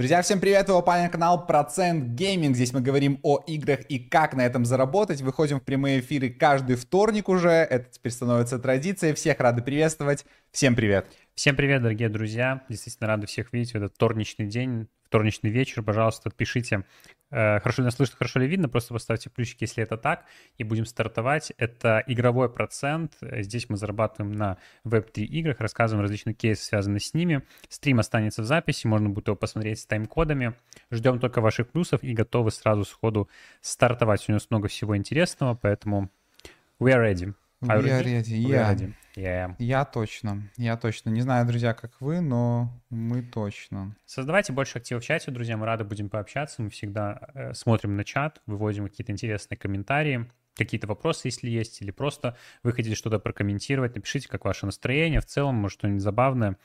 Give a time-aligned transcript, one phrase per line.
[0.00, 0.66] Друзья, всем привет!
[0.66, 2.56] Вы попали на канал Процент Гейминг.
[2.56, 5.20] Здесь мы говорим о играх и как на этом заработать.
[5.20, 7.50] Выходим в прямые эфиры каждый вторник уже.
[7.50, 9.12] Это теперь становится традицией.
[9.12, 10.24] Всех рады приветствовать.
[10.52, 11.06] Всем привет!
[11.34, 12.62] Всем привет, дорогие друзья.
[12.70, 15.82] Действительно рады всех видеть в этот вторничный день, вторничный вечер.
[15.82, 16.84] Пожалуйста, пишите
[17.30, 20.24] хорошо ли нас слышно, хорошо ли видно, просто поставьте плюсик, если это так,
[20.58, 21.52] и будем стартовать.
[21.56, 23.12] Это игровой процент.
[23.20, 27.42] Здесь мы зарабатываем на Web3 играх, рассказываем различные кейсы, связанные с ними.
[27.68, 30.54] Стрим останется в записи, можно будет его посмотреть с тайм-кодами.
[30.90, 33.28] Ждем только ваших плюсов и готовы сразу сходу
[33.60, 34.28] стартовать.
[34.28, 36.10] У нас много всего интересного, поэтому
[36.80, 37.34] we are ready.
[37.62, 38.22] Are ready.
[38.46, 39.54] We Yeah.
[39.58, 41.10] Я точно, я точно.
[41.10, 43.96] Не знаю, друзья, как вы, но мы точно.
[44.06, 48.04] Создавайте больше активов в чате, друзья, мы рады будем пообщаться, мы всегда э, смотрим на
[48.04, 53.96] чат, выводим какие-то интересные комментарии, какие-то вопросы, если есть, или просто вы хотите что-то прокомментировать,
[53.96, 56.56] напишите, как ваше настроение, в целом, может, что-нибудь забавное,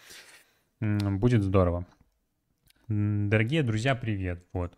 [0.80, 1.88] будет здорово.
[2.88, 4.78] Дорогие друзья, привет, вот.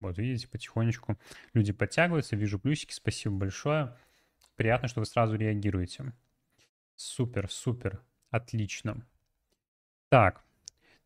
[0.00, 1.18] Вот, видите, потихонечку
[1.54, 3.96] люди подтягиваются, вижу плюсики, спасибо большое.
[4.56, 6.12] Приятно, что вы сразу реагируете.
[6.96, 9.04] Супер, супер, отлично.
[10.08, 10.44] Так,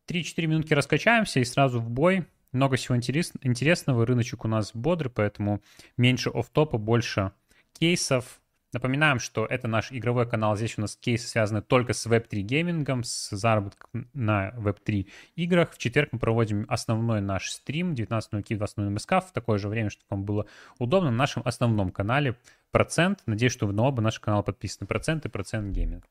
[0.07, 2.25] 3-4 минутки раскачаемся и сразу в бой.
[2.51, 5.61] Много всего интерес- интересного, рыночек у нас бодрый, поэтому
[5.97, 7.31] меньше офф-топа, больше
[7.73, 8.41] кейсов.
[8.71, 10.55] Напоминаем, что это наш игровой канал.
[10.55, 15.73] Здесь у нас кейсы связаны только с Web3 геймингом, с заработком на Web3 играх.
[15.73, 19.89] В четверг мы проводим основной наш стрим 19.00 Киев, 20.00 МСК в такое же время,
[19.89, 20.45] чтобы вам было
[20.77, 22.37] удобно на нашем основном канале
[22.71, 23.23] Процент.
[23.25, 24.85] Надеюсь, что вы на оба наши канала подписаны.
[24.85, 26.05] Процент и Процент гейминг.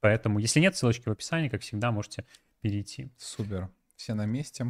[0.00, 2.24] Поэтому, если нет, ссылочки в описании, как всегда, можете
[2.60, 3.10] перейти.
[3.16, 3.68] Супер.
[3.94, 4.66] Все на месте.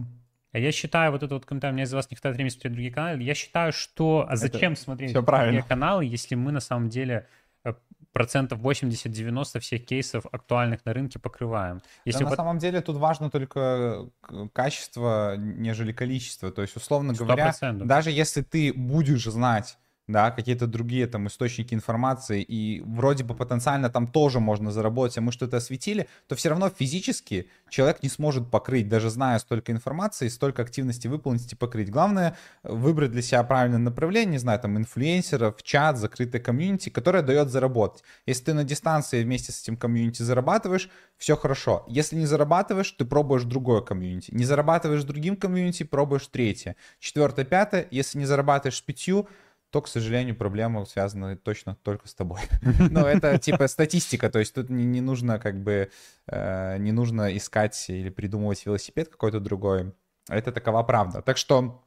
[0.53, 2.73] А Я считаю, вот этот вот комментарий, у меня из-за вас не хватает времени смотреть
[2.73, 3.23] другие каналы.
[3.23, 5.63] Я считаю, что а зачем смотреть всё другие правильно.
[5.63, 7.29] каналы, если мы на самом деле
[7.65, 7.73] э,
[8.13, 11.81] процентов 80-90 всех кейсов актуальных на рынке покрываем.
[12.05, 16.51] Если Да, вы на самом деле тут важно только к- качество, нежели количество.
[16.51, 17.87] То есть, условно Сто говоря, процентов.
[17.87, 19.79] даже если ты будешь знать
[20.13, 25.21] да, какие-то другие там источники информации, и вроде бы потенциально там тоже можно заработать, а
[25.21, 30.29] мы что-то осветили, то все равно физически человек не сможет покрыть, даже зная столько информации,
[30.29, 31.91] столько активности выполнить и покрыть.
[31.91, 37.23] Главное э, выбрать для себя правильное направление, не знаю, там инфлюенсеров, чат, закрытое комьюнити, которое
[37.23, 38.03] дает заработать.
[38.27, 41.85] Если ты на дистанции вместе с этим комьюнити зарабатываешь, все хорошо.
[41.87, 44.31] Если не зарабатываешь, ты пробуешь другое комьюнити.
[44.33, 46.77] Не зарабатываешь другим комьюнити, пробуешь третье.
[46.99, 47.87] Четвертое, пятое.
[47.91, 49.29] Если не зарабатываешь пятью,
[49.71, 52.41] то, к сожалению, проблема связана точно только с тобой.
[52.91, 55.91] Но это типа статистика, то есть тут не, не нужно как бы,
[56.27, 59.93] э, не нужно искать или придумывать велосипед какой-то другой.
[60.29, 61.23] Это такова правда.
[61.23, 61.85] Так что,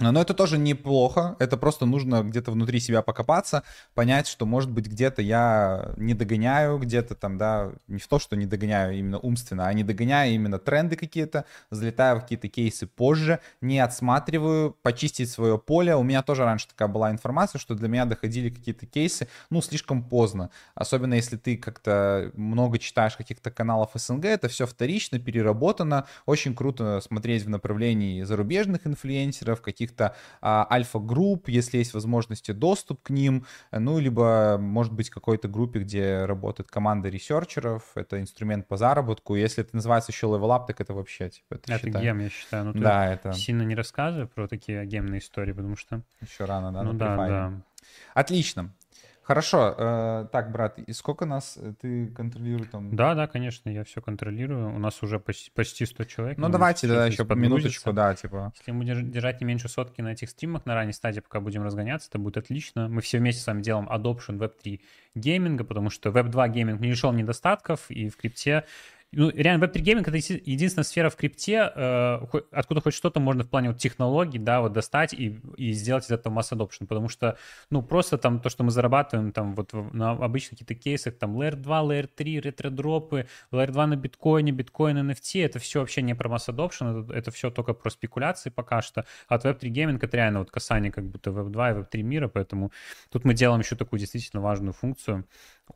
[0.00, 3.64] но это тоже неплохо, это просто нужно где-то внутри себя покопаться,
[3.94, 8.36] понять, что, может быть, где-то я не догоняю, где-то там, да, не в то, что
[8.36, 13.40] не догоняю именно умственно, а не догоняю именно тренды какие-то, залетаю в какие-то кейсы позже,
[13.60, 15.96] не отсматриваю, почистить свое поле.
[15.96, 20.04] У меня тоже раньше такая была информация, что для меня доходили какие-то кейсы, ну, слишком
[20.04, 20.50] поздно.
[20.76, 26.06] Особенно если ты как-то много читаешь каких-то каналов СНГ, это все вторично, переработано.
[26.24, 33.10] Очень круто смотреть в направлении зарубежных инфлюенсеров, каких-то а, альфа-групп, если есть возможности доступ к
[33.10, 39.34] ним, ну, либо, может быть, какой-то группе, где работает команда ресерчеров, это инструмент по заработку.
[39.34, 42.28] Если это называется еще level up, так это вообще, типа, это, это считай- гем, я
[42.28, 42.64] считаю.
[42.66, 46.02] Ну, Да, это сильно не рассказывай про такие гемные истории, потому что...
[46.20, 47.52] еще рано, да, ну на да, да.
[48.14, 48.74] Отлично.
[49.28, 49.74] Хорошо.
[49.76, 52.96] э, так, брат, и сколько нас э, ты контролируешь там?
[52.96, 54.74] Да, да, конечно, я все контролирую.
[54.74, 56.38] У нас уже почти, почти 100 человек.
[56.38, 57.56] Ну, давайте здесь еще подгрузится.
[57.58, 58.54] минуточку, да, типа.
[58.56, 61.62] Если мы держ- держать не меньше сотки на этих стримах на ранней стадии, пока будем
[61.62, 62.88] разгоняться, это будет отлично.
[62.88, 64.80] Мы все вместе с вами делаем adoption Web3
[65.14, 68.64] гейминга, потому что Web2 гейминг не лишен недостатков, и в крипте
[69.12, 72.18] ну, реально, Web3 гейминг— это еди- единственная сфера в крипте, э,
[72.50, 76.10] откуда хоть что-то можно в плане вот технологий, да, вот достать и, и сделать из
[76.10, 77.38] этого mass adoption, потому что,
[77.70, 81.56] ну, просто там то, что мы зарабатываем там вот на обычных каких-то кейсах, там Layer
[81.56, 86.28] 2, Layer 3, ретро-дропы, Layer 2 на биткоине, биткоин, NFT, это все вообще не про
[86.28, 90.18] mass adoption, это, это все только про спекуляции пока что, а от Web3 гейминг это
[90.18, 92.72] реально вот касание как будто Web2 и Web3 мира, поэтому
[93.10, 95.24] тут мы делаем еще такую действительно важную функцию,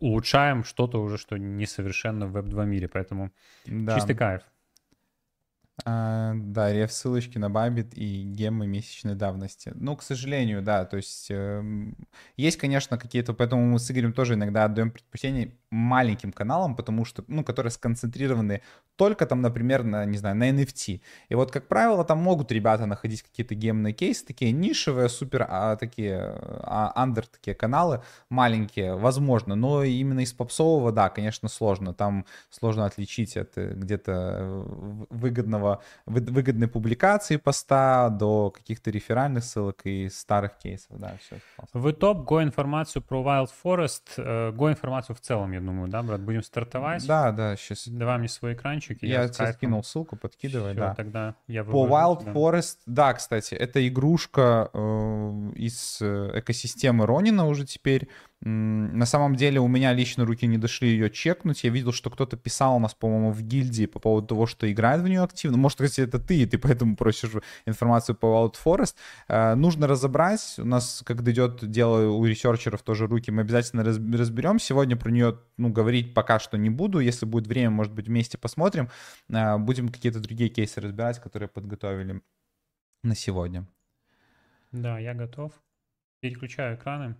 [0.00, 3.32] улучшаем что-то уже, что несовершенно в Web2 мире, поэтому
[3.66, 3.94] Да.
[3.94, 4.42] чистый кайф.
[5.84, 9.72] А, да, реф ссылочки на Бабит и геммы месячной давности.
[9.74, 11.96] Ну, к сожалению, да, то есть эм,
[12.36, 17.24] есть, конечно, какие-то, поэтому мы с Игорем тоже иногда отдаем предпочтение маленьким каналам, потому что,
[17.26, 18.60] ну, которые сконцентрированы
[18.96, 21.00] только там, например, на, не знаю, на NFT.
[21.28, 25.76] И вот, как правило, там могут ребята находить какие-то гемные кейсы, такие нишевые, супер, а,
[25.76, 26.18] такие,
[26.62, 31.94] а, андер такие каналы, маленькие, возможно, но именно из попсового, да, конечно, сложно.
[31.94, 34.64] Там сложно отличить от где-то э,
[35.10, 41.36] выгодного выгодной публикации поста, до каких-то реферальных ссылок и старых кейсов, да, все.
[41.72, 46.02] Вы топ, го информацию про Wild Forest, э, го информацию в целом, я думаю, да,
[46.02, 47.06] брат, будем стартовать?
[47.06, 47.88] Да, да, сейчас.
[47.88, 48.81] Давай мне свой экранчик.
[49.02, 50.94] Я, я тебе скинул ссылку, подкидывай, Все, да.
[50.94, 52.32] тогда я По Wild да.
[52.32, 54.78] Forest, да, кстати, это игрушка э,
[55.56, 58.08] из э, экосистемы Ронина уже теперь,
[58.44, 61.62] на самом деле у меня лично руки не дошли ее чекнуть.
[61.62, 65.00] Я видел, что кто-то писал у нас, по-моему, в гильдии по поводу того, что играет
[65.00, 65.56] в нее активно.
[65.56, 67.30] Может, кстати, это ты, и ты поэтому просишь
[67.66, 68.96] информацию по Wild Forest.
[69.28, 70.56] Э, нужно разобрать.
[70.58, 74.58] У нас, когда идет дело у ресерчеров тоже руки, мы обязательно разберем.
[74.58, 76.98] Сегодня про нее, ну, говорить пока что не буду.
[76.98, 78.88] Если будет время, может быть, вместе посмотрим.
[79.28, 82.22] Э, будем какие-то другие кейсы разбирать, которые подготовили
[83.04, 83.68] на сегодня.
[84.72, 85.52] Да, я готов.
[86.20, 87.14] Переключаю экраны.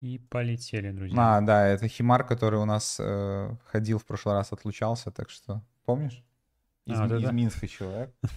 [0.00, 1.38] И полетели, друзья.
[1.38, 5.60] А, да, это Химар, который у нас э, ходил в прошлый раз, отлучался, так что
[5.84, 6.22] помнишь?
[6.86, 7.32] Из, а, да, из да.
[7.32, 8.14] Минска человек.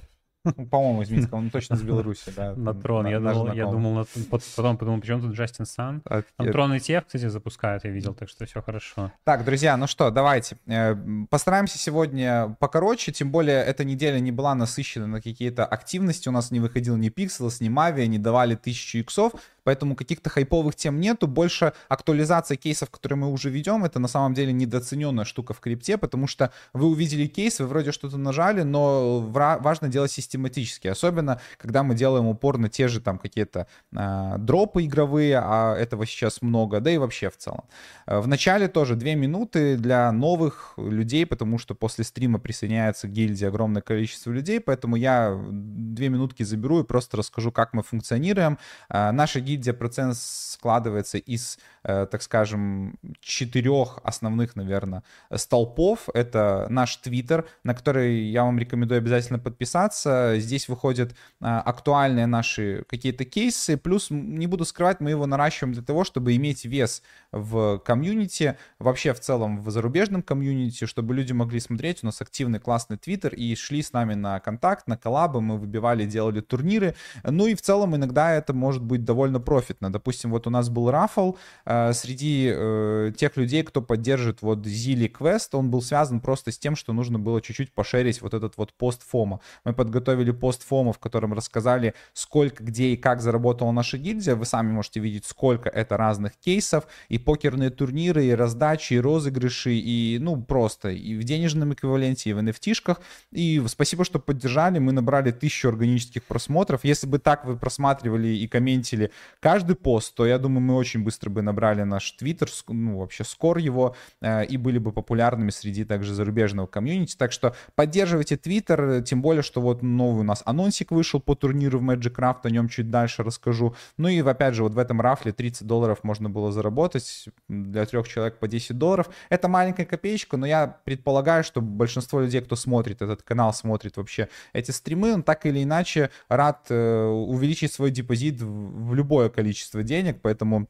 [0.44, 2.56] Ну, по-моему, из Минска, он точно из Беларуси, да.
[2.56, 6.02] На трон, я думал, я думал, потом подумал, почему тут Джастин Сан.
[6.02, 9.12] Там трон и тех, кстати, запускают, я видел, так что все хорошо.
[9.24, 10.58] Так, друзья, ну что, давайте.
[10.66, 10.96] Э,
[11.30, 16.50] постараемся сегодня покороче, тем более эта неделя не была насыщена на какие-то активности, у нас
[16.50, 21.28] не выходил ни Pixels, ни Mavi, не давали тысячу иксов, Поэтому каких-то хайповых тем нету.
[21.28, 25.98] Больше актуализация кейсов, которые мы уже ведем, это на самом деле недооцененная штука в крипте,
[25.98, 30.88] потому что вы увидели кейс, вы вроде что-то нажали, но важно делать систематически.
[30.88, 36.06] Особенно, когда мы делаем упор на те же там какие-то э, дропы игровые, а этого
[36.06, 37.64] сейчас много, да и вообще в целом.
[38.08, 43.12] Э, в начале тоже две минуты для новых людей, потому что после стрима присоединяется к
[43.12, 48.58] гильдии огромное количество людей, поэтому я две минутки заберу и просто расскажу, как мы функционируем.
[48.90, 55.04] Э, наша гильдия процент складывается из, э, так скажем, четырех основных, наверное,
[55.36, 56.10] столпов.
[56.14, 60.36] Это наш Твиттер, на который я вам рекомендую обязательно подписаться.
[60.38, 63.78] Здесь выходят э, актуальные наши какие-то кейсы.
[63.78, 69.14] Плюс, не буду скрывать, мы его наращиваем для того, чтобы иметь вес в комьюнити, вообще
[69.14, 72.04] в целом в зарубежном комьюнити, чтобы люди могли смотреть.
[72.04, 76.06] У нас активный классный Твиттер и шли с нами на контакт, на коллабы, мы выбивали,
[76.06, 76.96] делали турниры.
[77.24, 79.92] Ну и в целом иногда это может быть довольно профитно.
[79.92, 81.34] Допустим, вот у нас был рафл
[81.66, 86.58] э, среди э, тех людей, кто поддержит вот Зили Квест, он был связан просто с
[86.58, 89.40] тем, что нужно было чуть-чуть пошерить вот этот вот пост Фома.
[89.66, 94.36] Мы подготовили пост Фома, в котором рассказали, сколько, где и как заработала наша гильдия.
[94.36, 99.74] Вы сами можете видеть, сколько это разных кейсов, и покерные турниры, и раздачи, и розыгрыши,
[99.74, 102.98] и, ну, просто, и в денежном эквиваленте, и в NFT-шках.
[103.32, 104.80] И спасибо, что поддержали.
[104.80, 106.84] Мы набрали тысячу органических просмотров.
[106.84, 111.30] Если бы так вы просматривали и комментили каждый пост, то я думаю, мы очень быстро
[111.30, 116.14] бы набрали наш твиттер, ну, вообще скор его, э, и были бы популярными среди также
[116.14, 117.16] зарубежного комьюнити.
[117.16, 121.80] Так что поддерживайте твиттер, тем более, что вот новый у нас анонсик вышел по турниру
[121.80, 123.76] в Magic Craft, о нем чуть дальше расскажу.
[123.98, 128.08] Ну и опять же, вот в этом рафле 30 долларов можно было заработать, для трех
[128.08, 129.10] человек по 10 долларов.
[129.30, 134.30] Это маленькая копеечка, но я предполагаю, что большинство людей, кто смотрит этот канал, смотрит вообще
[134.54, 139.84] эти стримы, он так или иначе рад э, увеличить свой депозит в, в любое количество
[139.84, 140.68] денег, поэтому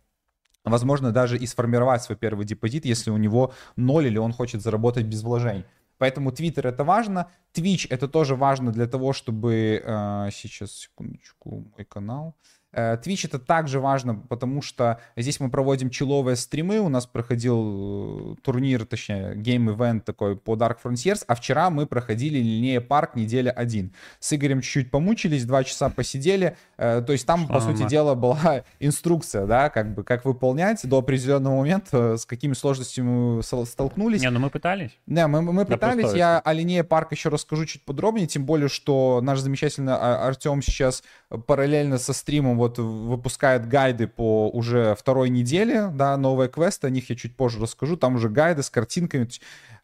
[0.66, 5.06] возможно даже и сформировать свой первый депозит, если у него ноль или он хочет заработать
[5.06, 5.64] без вложений.
[5.98, 9.82] Поэтому Twitter это важно, Twitch это тоже важно для того, чтобы...
[9.86, 12.34] Э, сейчас, секундочку, мой канал.
[12.34, 18.34] Э, Twitch это также важно, потому что здесь мы проводим человые стримы, у нас проходил
[18.34, 23.52] э, турнир, точнее, гейм-эвент такой по Dark Frontiers, а вчера мы проходили линея парк неделя
[23.52, 23.94] один.
[24.20, 28.16] С Игорем чуть-чуть помучились, два часа посидели, э, то есть там, Шо по сути дела,
[28.16, 34.22] была инструкция, да, как бы, как выполнять до определенного момента, с какими сложностями мы столкнулись.
[34.22, 34.92] Не, ну мы пытались.
[35.08, 39.20] Да, мы, мы пытались, я о линее парк еще расскажу чуть подробнее, тем более, что
[39.22, 41.04] наш замечательный а, Артем сейчас
[41.48, 47.10] параллельно со стримом вот выпускает гайды по уже второй неделе, да, новые квесты, о них
[47.10, 49.28] я чуть позже расскажу, там уже гайды с картинками,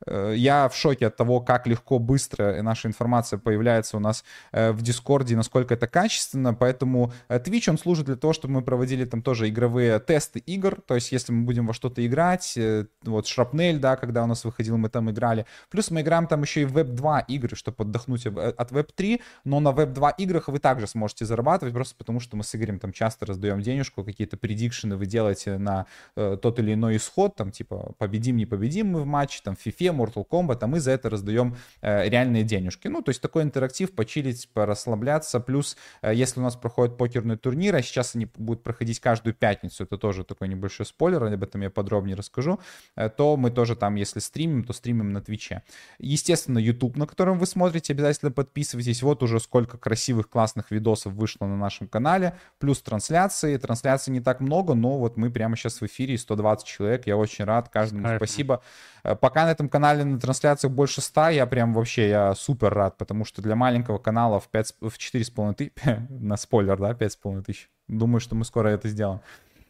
[0.06, 4.82] я в шоке от того, как легко, быстро наша информация появляется у нас э, в
[4.82, 6.54] Дискорде, насколько это качественно.
[6.54, 10.80] Поэтому э, Twitch, он служит для того, чтобы мы проводили там тоже игровые тесты игр.
[10.82, 12.58] То есть, если мы будем во что-то играть,
[13.04, 15.46] вот Шрапнель, да, когда у нас выходил, мы там играли.
[15.70, 19.22] Плюс мы играем там еще и в Web 2 игры, чтобы отдохнуть от Web 3.
[19.46, 22.80] Но на Web 2 играх вы также сможете зарабатывать, просто потому что мы с Игорем
[22.80, 25.86] там часто раздаем денежку, какие-то предикшены вы делаете на
[26.16, 29.87] э, тот или иной исход, там типа победим, не победим мы в матче, там FIFA
[29.88, 32.88] FIFA, Mortal Kombat, а мы за это раздаем э, реальные денежки.
[32.88, 35.40] Ну, то есть такой интерактив, почилить, порасслабляться.
[35.40, 39.84] Плюс, э, если у нас проходят покерные турниры, а сейчас они будут проходить каждую пятницу,
[39.84, 42.60] это тоже такой небольшой спойлер, об этом я подробнее расскажу,
[42.96, 45.64] э, то мы тоже там, если стримим, то стримим на Твиче.
[46.00, 49.02] Естественно, YouTube, на котором вы смотрите, обязательно подписывайтесь.
[49.04, 52.34] Вот уже сколько красивых, классных видосов вышло на нашем канале.
[52.60, 53.58] Плюс трансляции.
[53.58, 57.08] Трансляций не так много, но вот мы прямо сейчас в эфире, 120 человек.
[57.08, 58.62] Я очень рад, каждому спасибо.
[59.04, 62.98] Э, пока на этом канале на трансляциях больше 100, я прям вообще, я супер рад,
[62.98, 65.72] потому что для маленького канала в, 5, в 4,5 тысяч,
[66.10, 67.70] на спойлер, да, 5,5 тысяч.
[67.88, 69.22] Думаю, что мы скоро это сделаем.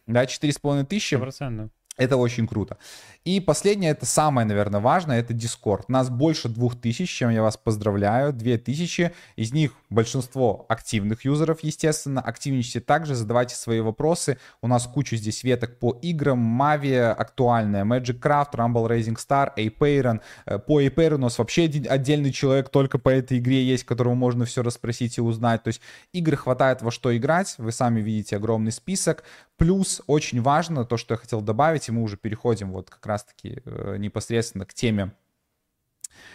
[0.06, 1.14] Да, 4,5 тысячи.
[1.14, 1.70] 100%.
[1.98, 2.78] Это очень круто.
[3.24, 5.82] И последнее, это самое, наверное, важное, это Discord.
[5.88, 9.12] Нас больше 2000, чем я вас поздравляю, 2000.
[9.36, 12.20] Из них большинство активных юзеров, естественно.
[12.20, 14.38] Активничайте также, задавайте свои вопросы.
[14.62, 16.38] У нас куча здесь веток по играм.
[16.38, 20.20] Мави актуальная, Magic Craft, Rumble Raising Star, Apeiron.
[20.46, 24.44] Э, по Apeiron у нас вообще отдельный человек только по этой игре есть, которого можно
[24.44, 25.64] все расспросить и узнать.
[25.64, 25.80] То есть
[26.12, 27.56] игры хватает во что играть.
[27.58, 29.24] Вы сами видите огромный список.
[29.58, 33.60] Плюс очень важно то, что я хотел добавить, и мы уже переходим вот как раз-таки
[33.64, 35.12] э, непосредственно к теме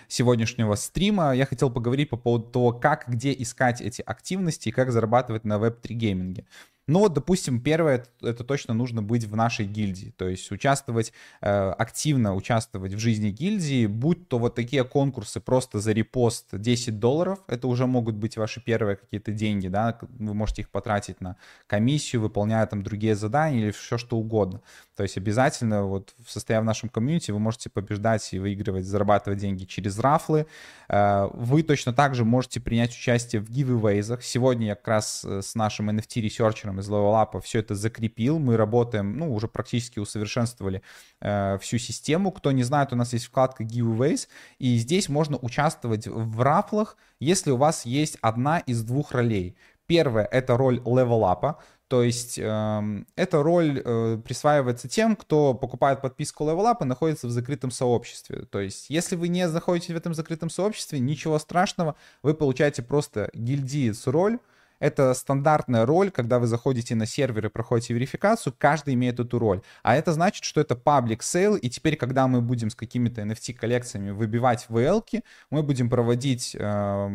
[0.07, 1.33] сегодняшнего стрима.
[1.33, 5.53] Я хотел поговорить по поводу того, как, где искать эти активности и как зарабатывать на
[5.53, 6.45] Web3 гейминге.
[6.85, 11.69] Ну вот, допустим, первое, это точно нужно быть в нашей гильдии, то есть участвовать, э,
[11.69, 17.39] активно участвовать в жизни гильдии, будь то вот такие конкурсы просто за репост 10 долларов,
[17.47, 22.23] это уже могут быть ваши первые какие-то деньги, да, вы можете их потратить на комиссию,
[22.23, 24.59] выполняя там другие задания или все что угодно.
[24.97, 29.63] То есть обязательно вот состоя в нашем комьюнити вы можете побеждать и выигрывать, зарабатывать деньги
[29.63, 30.47] через рафлы.
[30.89, 34.19] Э, вы точно так же можете принять участие в giveaways.
[34.21, 38.39] Сегодня я как раз э, с нашим NFT-ресерчером из Level Up все это закрепил.
[38.39, 40.81] Мы работаем, ну, уже практически усовершенствовали
[41.21, 42.31] э, всю систему.
[42.31, 44.27] Кто не знает, у нас есть вкладка giveaways,
[44.59, 49.57] и здесь можно участвовать в рафлах, если у вас есть одна из двух ролей.
[49.85, 51.59] Первая— это роль левелапа,
[51.93, 57.27] то есть э, эта роль э, присваивается тем, кто покупает подписку Level Up и находится
[57.27, 58.45] в закрытом сообществе.
[58.49, 63.29] То есть если вы не находитесь в этом закрытом сообществе, ничего страшного, вы получаете просто
[63.35, 64.39] гильдиец роль,
[64.79, 69.61] это стандартная роль, когда вы заходите на сервер и проходите верификацию, каждый имеет эту роль.
[69.81, 74.11] А это значит, что это public sale, и теперь, когда мы будем с какими-то NFT-коллекциями
[74.11, 75.03] выбивать VL,
[75.49, 77.07] мы будем проводить э,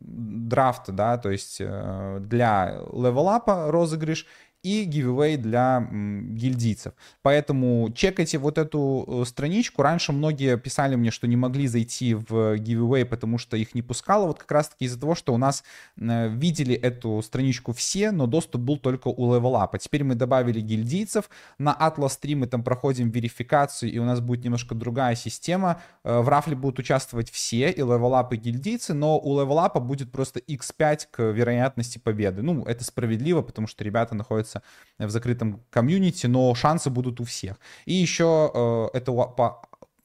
[0.00, 4.26] драфт, да, то есть э, для левелапа розыгрыш,
[4.66, 6.92] и giveaway для гильдийцев.
[7.22, 9.82] Поэтому чекайте вот эту э, страничку.
[9.82, 14.26] Раньше многие писали мне, что не могли зайти в giveaway, потому что их не пускало.
[14.26, 15.62] Вот как раз таки из-за того, что у нас
[15.96, 19.78] э, видели эту страничку все, но доступ был только у Up.
[19.78, 21.30] Теперь мы добавили гильдийцев.
[21.58, 25.80] На Atlas 3 мы там проходим верификацию, и у нас будет немножко другая система.
[26.02, 30.40] Э, в рафле будут участвовать все, и Up, и гильдийцы, но у Up будет просто
[30.40, 32.42] x5 к вероятности победы.
[32.42, 34.55] Ну, это справедливо, потому что ребята находятся
[34.98, 37.56] находится в закрытом комьюнити, но шансы будут у всех.
[37.86, 38.50] И еще
[38.92, 39.62] э, это по,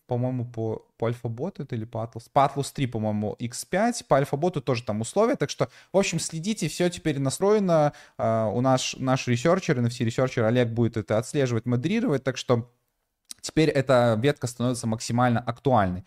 [0.08, 2.30] по-моему, по, по Alphabot у это или по Atlas?
[2.32, 6.20] По Atlas 3, по-моему, X5, по Alphabot у тоже там условия, так что, в общем,
[6.20, 11.66] следите, все теперь настроено, э, у нас наш ресерчер, NFT ресерчер Олег будет это отслеживать,
[11.66, 12.70] модерировать, так что
[13.42, 16.04] теперь эта ветка становится максимально актуальной.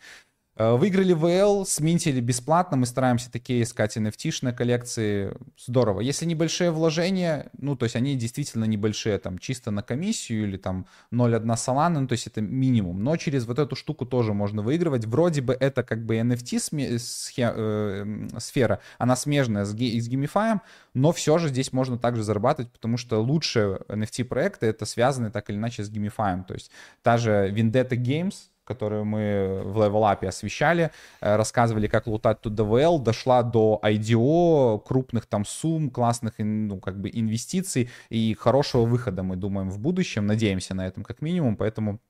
[0.57, 6.01] Э, выиграли WL, сминтили бесплатно, мы стараемся такие искать NFT -шные коллекции, здорово.
[6.01, 10.87] Если небольшие вложения, ну, то есть они действительно небольшие, там, чисто на комиссию или там
[11.11, 15.07] 0,1 солана, ну, то есть это минимум, но через вот эту штуку тоже можно выигрывать.
[15.07, 16.99] Вроде бы это как бы NFT
[17.37, 19.75] э, сфера, она смежная с, с
[20.09, 20.61] геймифаем,
[20.95, 25.57] но все же здесь можно также зарабатывать, потому что лучшие NFT-проекты это связаны так или
[25.57, 26.71] иначе с геймифаем, то есть
[27.03, 28.35] та же Vendetta Games,
[28.65, 30.91] которую мы в Level Up освещали,
[31.21, 37.01] э, рассказывали, как лутать тут ДВЛ, дошла до IDO, крупных там сумм, классных ну, как
[37.01, 42.01] бы инвестиций и хорошего выхода, мы думаем, в будущем, надеемся на этом как минимум, поэтому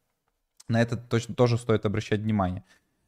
[0.69, 2.65] на это точно тоже стоит обращать внимание.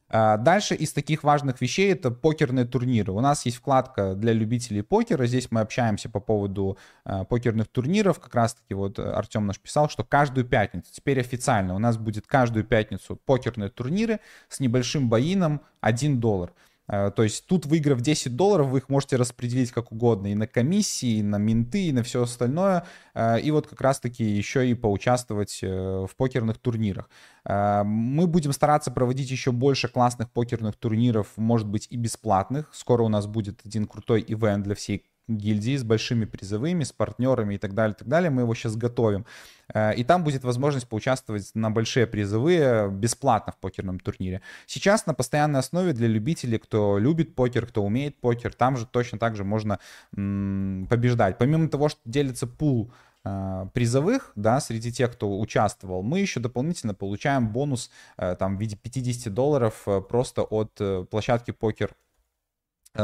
[0.09, 3.11] А, дальше из таких важных вещей это покерные турниры.
[3.11, 5.25] У нас есть вкладка для любителей покера.
[5.25, 8.19] Здесь мы общаемся по поводу э, покерных турниров.
[8.19, 12.25] Как раз таки вот Артем наш писал, что каждую пятницу, теперь официально, у нас будет
[12.25, 16.53] каждую пятницу покерные турниры с небольшим боином 1 доллар.
[16.89, 20.27] Э, то есть тут, выиграв 10 долларов, вы их можете распределить как угодно.
[20.27, 22.85] И на комиссии, и на минты, и на все остальное.
[23.13, 27.09] Э, и вот как раз-таки еще и поучаствовать э, в покерных турнирах.
[27.45, 32.69] Мы будем стараться проводить еще больше классных покерных турниров, может быть и бесплатных.
[32.73, 37.55] Скоро у нас будет один крутой ивент для всей гильдии с большими призовыми, с партнерами
[37.55, 38.29] и так далее, и так далее.
[38.29, 39.25] Мы его сейчас готовим.
[39.73, 44.41] Э, и там будет возможность поучаствовать на большие призовые бесплатно в покерном турнире.
[44.65, 49.19] Сейчас на постоянной основе для любителей, кто любит покер, кто умеет покер, там же точно
[49.19, 49.79] так же можно
[50.11, 51.37] побеждать.
[51.37, 52.91] Помимо того, что делится пул
[53.25, 58.61] э, призовых, да, среди тех, кто участвовал, мы еще дополнительно получаем бонус э, там в
[58.61, 61.91] виде 50 долларов просто от площадки покер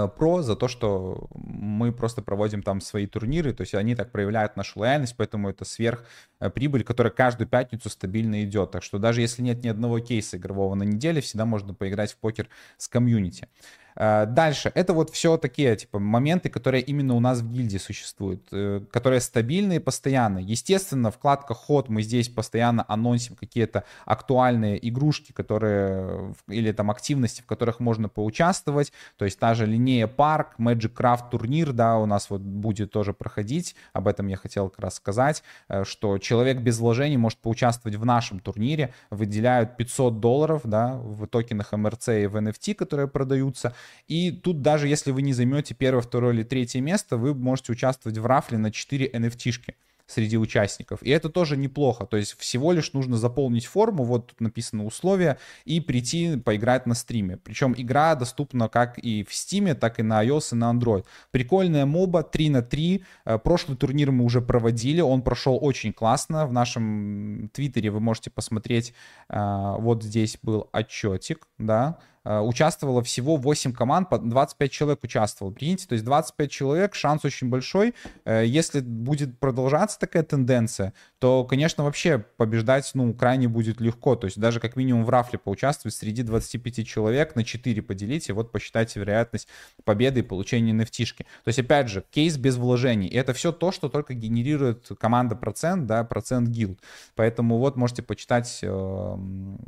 [0.07, 4.55] про за то, что мы просто проводим там свои турниры, то есть они так проявляют
[4.55, 6.03] нашу лояльность, поэтому это сверх
[6.39, 6.49] э,
[6.83, 8.71] которая каждую пятницу стабильно идет.
[8.71, 12.17] Так что даже если нет ни одного кейса игрового на неделе, всегда можно поиграть в
[12.17, 13.47] покер с комьюнити.
[13.95, 18.41] Э, дальше, это вот все такие, типа, моменты, которые именно у нас в гильдии существуют,
[18.51, 20.45] э, которые стабильные и постоянные.
[20.45, 27.45] Естественно, вкладка ход мы здесь постоянно анонсим какие-то актуальные игрушки, которые, или там активности, в
[27.45, 32.29] которых можно поучаствовать, то есть та же линея парк, Magic Craft турнир, да, у нас
[32.29, 36.79] вот будет тоже проходить, об этом я хотел как раз сказать, э, что человек без
[36.79, 42.35] вложений может поучаствовать в нашем турнире, выделяют 500 долларов, да, в токенах MRC и в
[42.35, 43.73] NFT, которые продаются,
[44.07, 48.17] и тут даже если вы не займете первое, второе или третье место, вы можете участвовать
[48.17, 51.01] в рафле на 4 NFT-шки среди участников.
[51.01, 52.05] И это тоже неплохо.
[52.05, 56.93] То есть всего лишь нужно заполнить форму, вот тут написано условия, и прийти поиграть на
[56.93, 57.37] стриме.
[57.37, 61.05] Причем игра доступна как и в Steam, так и на iOS и на Android.
[61.31, 63.03] Прикольная моба 3 на 3.
[63.25, 66.45] Э, прошлый турнир мы уже проводили, он прошел очень классно.
[66.45, 68.93] В нашем твиттере вы можете посмотреть,
[69.29, 75.53] э, вот здесь был отчетик, да, участвовало всего 8 команд, 25 человек участвовало.
[75.53, 77.93] Прикиньте, то есть 25 человек, шанс очень большой.
[78.25, 84.15] Э, если будет продолжаться такая тенденция, то, конечно, вообще побеждать, ну, крайне будет легко.
[84.15, 88.51] То есть даже как минимум в рафле поучаствовать среди 25 человек на 4 поделите, вот
[88.51, 89.47] посчитайте вероятность
[89.83, 91.25] победы и получения nft -шки.
[91.43, 93.07] То есть, опять же, кейс без вложений.
[93.07, 96.79] И это все то, что только генерирует команда процент, да, процент гилд.
[97.15, 99.59] Поэтому вот можете почитать эм,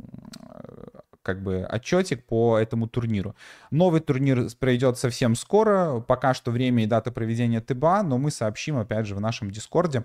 [1.26, 3.34] как бы отчетик по этому турниру.
[3.72, 8.78] Новый турнир пройдет совсем скоро, пока что время и дата проведения ТБА, но мы сообщим
[8.78, 10.04] опять же в нашем Дискорде.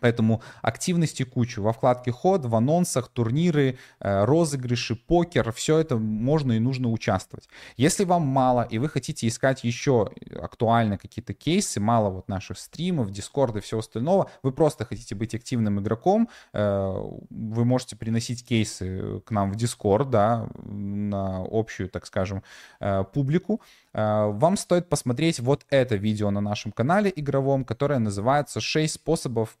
[0.00, 1.62] Поэтому активности кучу.
[1.62, 7.48] Во вкладке ход, в анонсах, турниры, э, розыгрыши, покер, все это можно и нужно участвовать.
[7.76, 13.10] Если вам мало и вы хотите искать еще актуальные какие-то кейсы, мало вот наших стримов,
[13.10, 19.20] дискорда и всего остального, вы просто хотите быть активным игроком, э, вы можете приносить кейсы
[19.20, 22.42] к нам в дискорд, да, на общую, так скажем,
[22.80, 23.60] э, публику.
[23.94, 29.58] Вам стоит посмотреть вот это видео на нашем канале игровом, которое называется «6 способов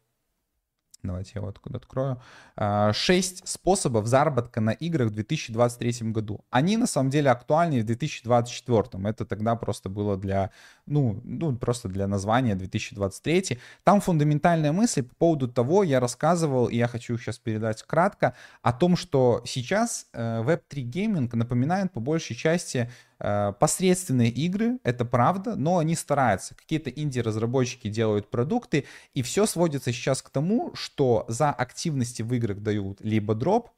[1.02, 2.20] Давайте я вот откуда открою.
[2.56, 6.44] А, шесть способов заработка на играх в 2023 году.
[6.50, 9.08] Они на самом деле актуальны в 2024.
[9.08, 10.50] Это тогда просто было для,
[10.86, 13.58] ну, ну, просто для названия 2023.
[13.84, 18.72] Там фундаментальная мысль по поводу того, я рассказывал, и я хочу сейчас передать кратко, о
[18.72, 25.78] том, что сейчас э, Web3 гейминг напоминает по большей части посредственные игры, это правда, но
[25.78, 26.54] они стараются.
[26.54, 32.60] Какие-то инди-разработчики делают продукты, и все сводится сейчас к тому, что за активности в играх
[32.60, 33.70] дают либо дроп,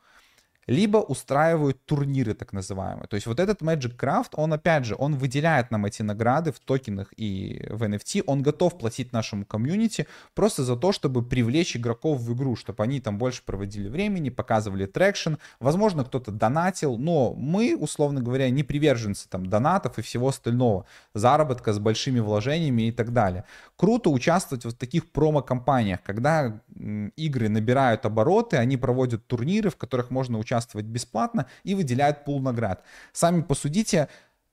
[0.70, 3.08] либо устраивают турниры так называемые.
[3.08, 6.60] То есть вот этот Magic Craft, он опять же, он выделяет нам эти награды в
[6.60, 12.20] токенах и в NFT, он готов платить нашему комьюнити просто за то, чтобы привлечь игроков
[12.20, 17.76] в игру, чтобы они там больше проводили времени, показывали traction, возможно, кто-то донатил, но мы,
[17.76, 23.12] условно говоря, не приверженцы там донатов и всего остального, заработка с большими вложениями и так
[23.12, 23.42] далее.
[23.74, 26.60] Круто участвовать в таких промо-кампаниях, когда
[27.16, 32.40] игры набирают обороты, они проводят турниры, в которых можно участвовать участвовать бесплатно и выделяют пул
[32.40, 32.84] наград.
[33.12, 34.08] Сами посудите,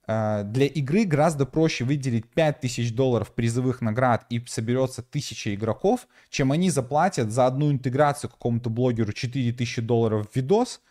[0.08, 6.52] э, для игры гораздо проще выделить 5000 долларов призовых наград и соберется 1000 игроков, чем
[6.52, 10.82] они заплатят за одну интеграцию какому-то блогеру 4000 долларов в видос,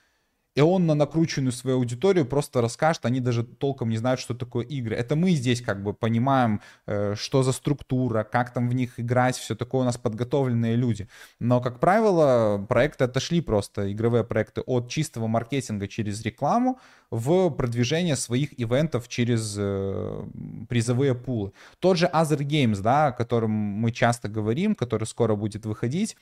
[0.57, 4.65] и он на накрученную свою аудиторию просто расскажет, они даже толком не знают, что такое
[4.65, 4.97] игры.
[4.97, 9.37] Это мы здесь как бы понимаем, э, что за структура, как там в них играть,
[9.37, 11.09] все такое у нас подготовленные люди.
[11.41, 18.17] Но, как правило, проекты отошли просто, игровые проекты, от чистого маркетинга через рекламу в продвижение
[18.17, 20.25] своих ивентов через э,
[20.71, 21.53] призовые пулы.
[21.81, 26.17] Тот же Other Games, да, о котором мы часто говорим, который скоро будет выходить,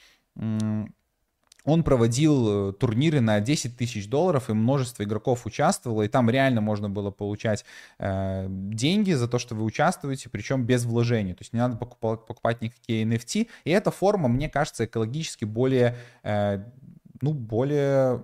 [1.65, 6.61] он проводил э, турниры на 10 тысяч долларов, и множество игроков участвовало, и там реально
[6.61, 7.65] можно было получать
[7.99, 11.35] э, деньги за то, что вы участвуете, причем без вложений.
[11.35, 13.49] То есть не надо покупать, покупать никакие NFT.
[13.65, 16.63] И эта форма, мне кажется, экологически более, э,
[17.23, 18.21] ну, более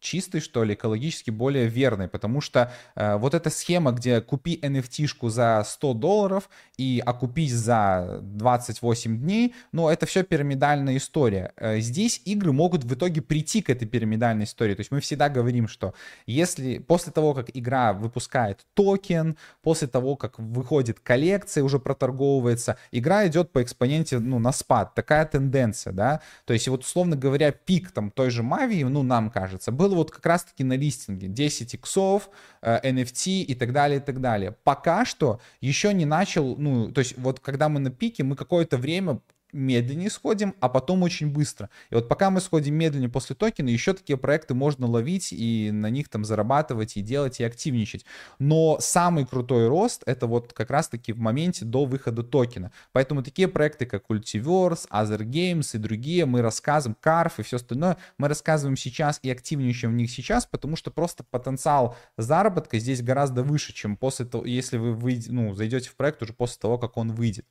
[0.00, 5.28] чистой, что ли, экологически более верной, потому что э, вот эта схема, где купи NFT-шку
[5.28, 11.52] за 100 долларов и окупись за 28 дней, ну, это все пирамидальная история.
[11.56, 15.28] Э, здесь игры могут в итоге прийти к этой пирамидальной истории, то есть мы всегда
[15.28, 15.94] говорим, что
[16.26, 23.26] если после того, как игра выпускает токен, после того, как выходит коллекция, уже проторговывается, игра
[23.26, 27.90] идет по экспоненте, ну, на спад, такая тенденция, да, то есть вот, условно говоря, пик
[27.90, 31.28] там той же Мави, ну, нам кажется, был вот как раз-таки на листинге.
[31.28, 32.30] 10 иксов,
[32.62, 34.56] NFT и так далее, и так далее.
[34.64, 38.76] Пока что еще не начал, ну, то есть вот когда мы на пике, мы какое-то
[38.76, 39.20] время
[39.52, 41.70] медленнее сходим, а потом очень быстро.
[41.90, 45.90] И вот пока мы сходим медленнее после токена, еще такие проекты можно ловить и на
[45.90, 48.04] них там зарабатывать и делать и активничать.
[48.38, 52.72] Но самый крутой рост это вот как раз-таки в моменте до выхода токена.
[52.92, 57.96] Поэтому такие проекты, как Ultiverse, Other Games и другие, мы рассказываем, Carf и все остальное,
[58.18, 63.42] мы рассказываем сейчас и активничаем в них сейчас, потому что просто потенциал заработка здесь гораздо
[63.42, 66.96] выше, чем после того, если вы выйдете, ну, зайдете в проект уже после того, как
[66.96, 67.46] он выйдет.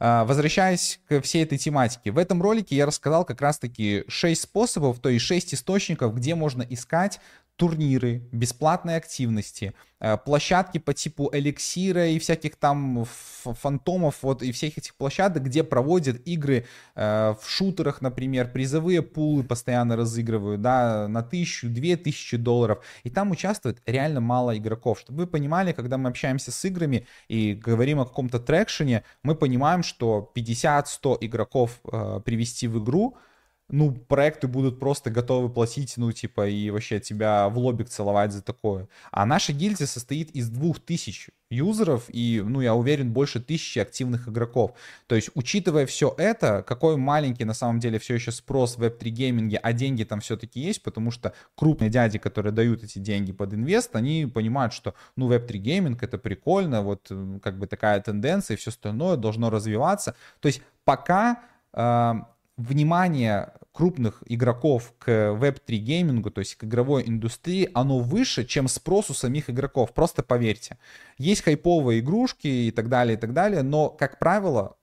[0.00, 5.00] А, возвращаясь к всей этой тематике, в этом ролике я рассказал как раз-таки 6 способов,
[5.00, 7.20] то есть 6 источников, где можно искать
[7.58, 14.78] турниры, бесплатные активности, э, площадки по типу эликсира и всяких там фантомов, вот и всех
[14.78, 21.24] этих площадок, где проводят игры э, в шутерах, например, призовые пулы постоянно разыгрывают, да, на
[21.24, 25.00] тысячу, две тысячи долларов, и там участвует реально мало игроков.
[25.00, 29.82] Чтобы вы понимали, когда мы общаемся с играми и говорим о каком-то трекшене, мы понимаем,
[29.82, 33.16] что 50-100 игроков э, привести в игру—
[33.70, 38.42] ну, проекты будут просто готовы платить, ну, типа, и вообще тебя в лобик целовать за
[38.42, 38.88] такое.
[39.10, 44.26] А наша гильдия состоит из двух тысяч юзеров и, ну, я уверен, больше тысячи активных
[44.28, 44.72] игроков.
[45.06, 49.08] То есть, учитывая все это, какой маленький на самом деле все еще спрос в Web3
[49.10, 53.52] гейминге, а деньги там все-таки есть, потому что крупные дяди, которые дают эти деньги под
[53.52, 58.58] инвест, они понимают, что, ну, Web3 гейминг это прикольно, вот как бы такая тенденция и
[58.58, 60.14] все остальное должно развиваться.
[60.40, 61.42] То есть, пока
[61.74, 62.14] э,
[62.58, 69.08] внимание крупных игроков к Web3 геймингу, то есть к игровой индустрии, оно выше, чем спрос
[69.08, 69.94] у самих игроков.
[69.94, 70.78] Просто поверьте.
[71.16, 74.76] Есть хайповые игрушки и так далее, и так далее, но, как правило,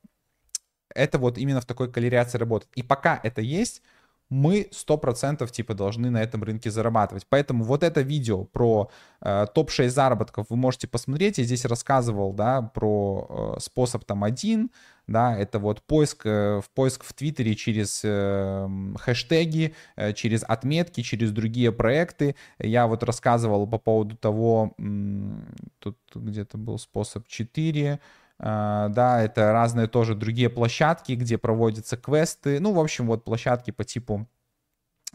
[0.90, 2.72] это вот именно в такой коллерации работает.
[2.76, 3.82] И пока это есть,
[4.30, 7.26] мы 100% типа должны на этом рынке зарабатывать.
[7.30, 8.90] Поэтому вот это видео про
[9.22, 11.38] э, топ-6 заработков вы можете посмотреть.
[11.38, 14.72] Я здесь рассказывал, да, про э, способ там один,
[15.08, 21.02] да, это вот поиск, э, в поиск в Твиттере через э, хэштеги, э, через отметки,
[21.02, 22.36] через другие проекты.
[22.58, 24.74] Я вот рассказывал по поводу того,
[25.80, 28.00] тут где-то был способ 4, Uh,
[28.40, 33.84] да, это разные тоже другие площадки, где проводятся квесты, ну, в общем, вот площадки по
[33.84, 34.28] типу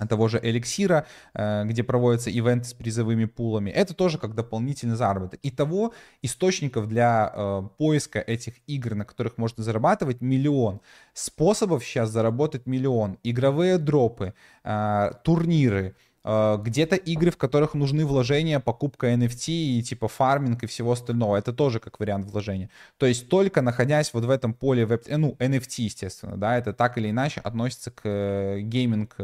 [0.07, 3.71] того же эликсира, э, где проводятся ивенты с призовыми пулами.
[3.71, 5.41] Это тоже как дополнительный заработок.
[5.43, 10.81] Итого источников для э, поиска этих игр, на которых можно зарабатывать, миллион.
[11.13, 13.19] Способов сейчас заработать миллион.
[13.23, 20.63] Игровые дропы, э, турниры, где-то игры, в которых нужны вложения, покупка NFT и типа фарминг
[20.63, 21.37] и всего остального.
[21.37, 22.69] Это тоже как вариант вложения.
[22.99, 26.73] То есть только находясь вот в этом поле веб, э, ну, NFT, естественно, да, это
[26.73, 29.17] так или иначе относится к э, гейминг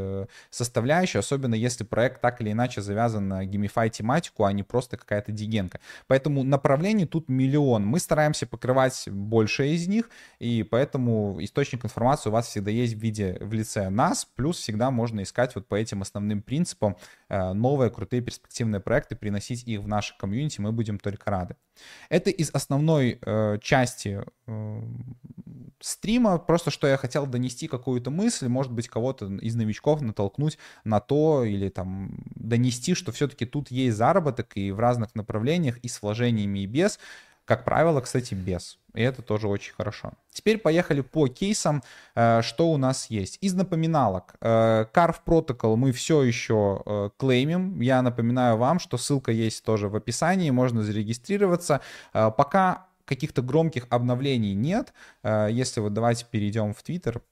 [0.51, 5.33] составляющей, особенно если проект так или иначе завязан на GameFi тематику, а не просто какая-то
[5.33, 5.81] дигенка.
[6.07, 7.85] Поэтому направлений тут миллион.
[7.85, 12.99] Мы стараемся покрывать больше из них, и поэтому источник информации у вас всегда есть в
[12.99, 16.97] виде, в лице нас, плюс всегда можно искать вот по этим основным принципам способом
[17.29, 21.57] э, новые крутые перспективные проекты, приносить их в наше комьюнити, мы будем только рады.
[22.09, 24.83] Это из основной э, части э,
[25.81, 31.01] стрима, просто что я хотел донести какую-то мысль, может быть, кого-то из новичков натолкнуть на
[31.01, 36.03] то или там донести, что все-таки тут есть заработок и в разных направлениях, и с
[36.03, 36.99] вложениями, и без.
[37.47, 38.79] Как правило, кстати, без.
[38.95, 40.13] И это тоже очень хорошо.
[40.33, 41.83] Теперь поехали по кейсам,
[42.17, 43.39] э, что у нас есть.
[43.41, 44.35] Из напоминалок.
[44.41, 47.81] Carve э, Protocol мы все еще э, клеймим.
[47.81, 51.81] Я напоминаю вам, что ссылка есть тоже в описании, можно зарегистрироваться.
[52.13, 54.93] Пока каких-то громких обновлений нет.
[55.23, 57.23] Если вот давайте перейдем в Twitter,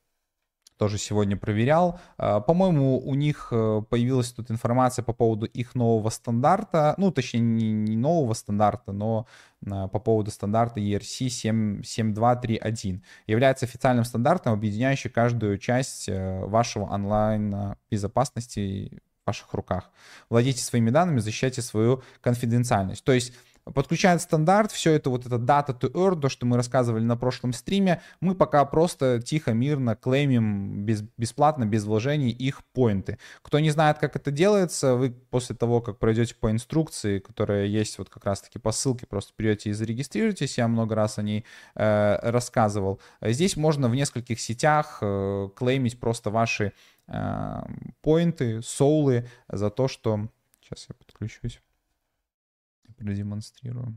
[0.79, 2.01] тоже сегодня проверял.
[2.19, 7.41] А, по-моему, у них э, появилась тут информация по поводу их нового стандарта, ну, точнее,
[7.41, 9.27] не, нового стандарта, но
[9.71, 13.01] а, по поводу стандарта ERC 7.2.3.1.
[13.27, 19.91] Является официальным стандартом, объединяющим каждую часть э, вашего онлайн безопасности в ваших руках.
[20.29, 23.05] Владейте своими данными, защищайте свою конфиденциальность.
[23.05, 23.33] То есть
[23.73, 27.53] подключает стандарт, все это вот это data to earn, то, что мы рассказывали на прошлом
[27.53, 33.19] стриме, мы пока просто тихо, мирно клеймим без, бесплатно, без вложений их поинты.
[33.43, 37.99] Кто не знает, как это делается, вы после того, как пройдете по инструкции, которая есть
[37.99, 42.19] вот как раз-таки по ссылке, просто придете и зарегистрируетесь, я много раз о ней э,
[42.31, 43.01] рассказывал.
[43.23, 46.73] Здесь можно в нескольких сетях э, клеймить просто ваши
[47.07, 47.63] э,
[48.03, 50.29] поинты, соулы за то, что...
[50.61, 51.61] Сейчас я подключусь
[53.05, 53.97] продемонстрирую.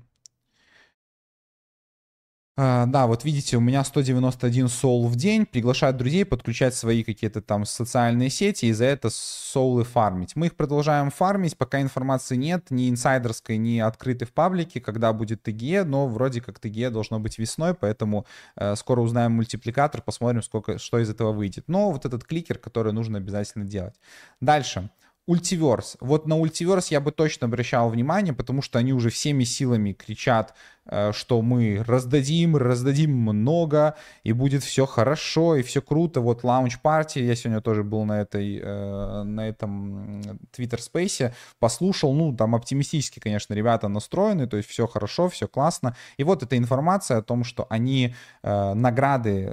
[2.60, 7.40] А, да, вот видите, у меня 191 сол в день, приглашают друзей подключать свои какие-то
[7.40, 10.36] там социальные сети и за это соулы фармить.
[10.36, 15.44] Мы их продолжаем фармить, пока информации нет, ни инсайдерской, ни открытой в паблике, когда будет
[15.44, 20.80] ТГЕ, но вроде как ТГЕ должно быть весной, поэтому э, скоро узнаем мультипликатор, посмотрим, сколько,
[20.80, 21.66] что из этого выйдет.
[21.68, 23.94] Но вот этот кликер, который нужно обязательно делать.
[24.42, 24.90] Дальше.
[25.28, 25.98] Ультиверс.
[26.00, 30.54] Вот на Ультиверс я бы точно обращал внимание, потому что они уже всеми силами кричат,
[30.86, 36.22] э, что мы раздадим, раздадим много, и будет все хорошо, и все круто.
[36.22, 40.22] Вот лаунч партии, я сегодня тоже был на, этой, э, на этом
[40.58, 45.98] Twitter Space, послушал, ну, там оптимистически, конечно, ребята настроены, то есть все хорошо, все классно.
[46.16, 49.50] И вот эта информация о том, что они э, награды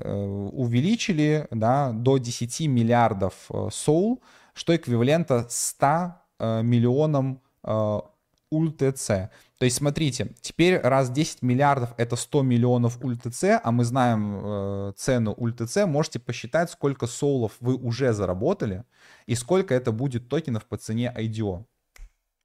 [0.53, 3.35] увеличили, да, до 10 миллиардов
[3.73, 4.23] соул,
[4.55, 8.01] что эквивалента 100 э, миллионам э,
[8.51, 9.07] УЛТЦ.
[9.59, 14.93] То есть, смотрите, теперь раз 10 миллиардов это 100 миллионов УЛТЦ, а мы знаем э,
[14.97, 18.85] цену УЛТЦ, можете посчитать, сколько соулов вы уже заработали
[19.27, 21.64] и сколько это будет токенов по цене IDO.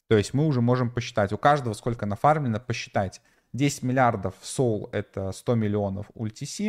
[0.08, 3.22] То есть мы уже можем посчитать, у каждого сколько нафармлено, посчитайте.
[3.54, 6.62] 10 миллиардов соул это 100 миллионов ультц,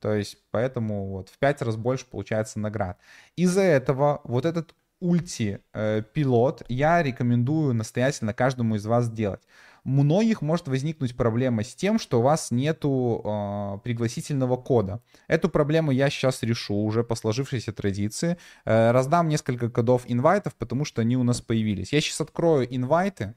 [0.00, 2.98] то есть поэтому вот в 5 раз больше получается наград.
[3.36, 9.42] Из-за этого вот этот ульти-пилот э, я рекомендую настоятельно каждому из вас сделать.
[9.84, 15.02] Многих может возникнуть проблема с тем, что у вас нету э, пригласительного кода.
[15.28, 18.38] Эту проблему я сейчас решу уже по сложившейся традиции.
[18.64, 21.92] Э, раздам несколько кодов инвайтов, потому что они у нас появились.
[21.92, 23.34] Я сейчас открою инвайты,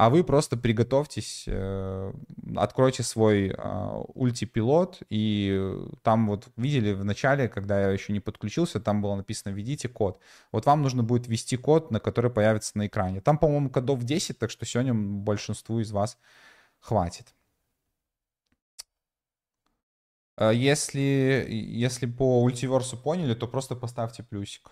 [0.00, 2.12] а вы просто приготовьтесь, э,
[2.56, 8.80] откройте свой а, ультипилот, и там вот видели в начале, когда я еще не подключился,
[8.80, 10.18] там было написано «введите код».
[10.52, 13.20] Вот вам нужно будет ввести код, на который появится на экране.
[13.20, 16.16] Там, по-моему, кодов 10, так что сегодня большинству из вас
[16.78, 17.34] хватит.
[20.38, 24.70] Э, если, если по ультиверсу поняли, то просто поставьте плюсик.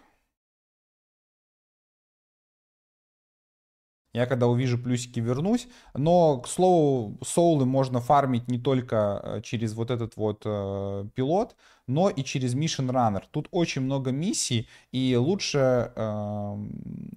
[4.18, 5.68] Я когда увижу плюсики, вернусь.
[5.94, 11.54] Но, к слову, соулы можно фармить не только э, через вот этот вот э, пилот,
[11.86, 13.22] но и через Mission Runner.
[13.30, 16.56] Тут очень много миссий, и лучше, э,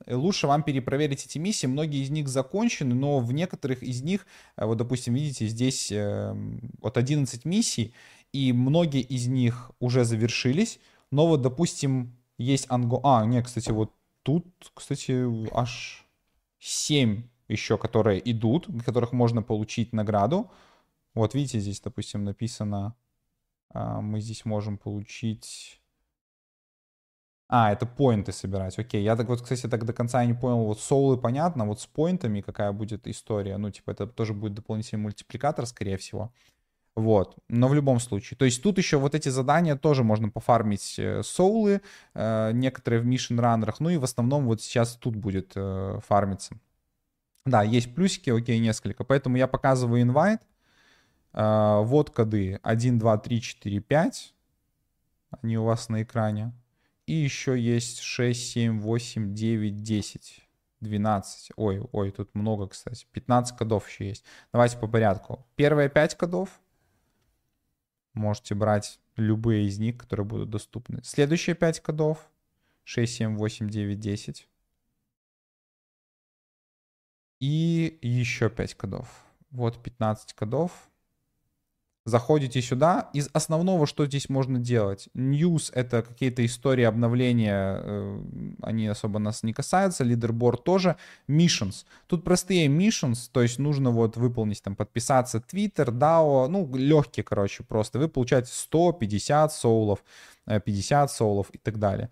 [0.09, 1.65] лучше вам перепроверить эти миссии.
[1.65, 6.35] Многие из них закончены, но в некоторых из них, э, вот, допустим, видите, здесь э,
[6.81, 7.95] вот 11 миссий,
[8.31, 12.99] и многие из них уже завершились, но вот, допустим, есть анго...
[13.03, 16.05] А, нет, кстати, вот тут, кстати, аж
[16.62, 20.50] 7 еще, которые идут, которых можно получить награду.
[21.13, 22.95] Вот видите, здесь, допустим, написано,
[23.69, 25.82] а, мы здесь можем получить...
[27.47, 29.04] А, это поинты собирать, окей.
[29.04, 32.39] Я так вот, кстати, так до конца не понял, вот соулы понятно, вот с поинтами
[32.39, 33.58] какая будет история.
[33.58, 36.32] Ну, типа, это тоже будет дополнительный мультипликатор, скорее всего.
[36.95, 38.38] Вот, но в любом случае.
[38.38, 41.82] То есть тут еще вот эти задания тоже можно пофармить э, соулы,
[42.13, 46.58] э, некоторые в mission раннерах, ну и в основном вот сейчас тут будет э, фармиться.
[47.45, 50.41] Да, есть плюсики, окей, несколько, поэтому я показываю инвайт.
[51.34, 54.34] Вот коды 1, 2, 3, 4, 5.
[55.41, 56.51] Они у вас на экране.
[57.06, 60.47] И еще есть 6, 7, 8, 9, 10.
[60.82, 61.51] 12.
[61.56, 63.08] Ой, ой, тут много, кстати.
[63.13, 64.25] 15 кодов еще есть.
[64.51, 65.47] Давайте по порядку.
[65.56, 66.60] Первые 5 кодов
[68.13, 71.02] Можете брать любые из них, которые будут доступны.
[71.04, 72.30] Следующие 5 кодов.
[72.84, 74.47] 6, 7, 8, 9, 10.
[77.39, 79.26] И еще 5 кодов.
[79.50, 80.90] Вот 15 кодов
[82.05, 83.09] заходите сюда.
[83.13, 85.07] Из основного, что здесь можно делать?
[85.15, 88.21] News— это какие-то истории обновления, э,
[88.61, 90.03] они особо нас не касаются.
[90.03, 90.95] Лидерборд тоже.
[91.27, 91.85] Missions.
[92.07, 97.63] Тут простые missions, то есть нужно вот выполнить, там, подписаться Twitter, DAO, ну, легкие, короче,
[97.63, 97.99] просто.
[97.99, 100.03] Вы получаете 150 соулов,
[100.45, 102.09] 50 э, соулов и так далее.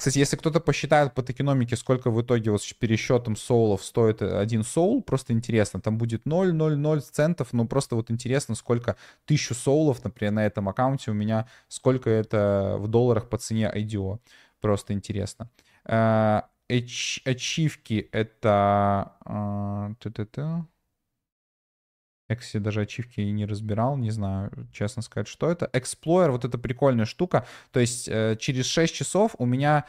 [0.00, 4.64] Кстати, если кто-то посчитает по токеномике, сколько в итоге вот с пересчетом соулов стоит один
[4.64, 10.32] соул, просто интересно, там будет 0,00 центов, но просто вот интересно, сколько тысячу соулов, например,
[10.32, 14.20] на этом аккаунте у меня, сколько это в долларах по цене IDO.
[14.62, 15.50] Просто интересно.
[15.84, 19.16] Э, ачивки это...
[22.36, 25.68] Кстати, даже ачивки и не разбирал, не знаю, честно сказать, что это.
[25.72, 27.46] Explorer, вот эта прикольная штука.
[27.72, 29.86] То есть э, через 6 часов у меня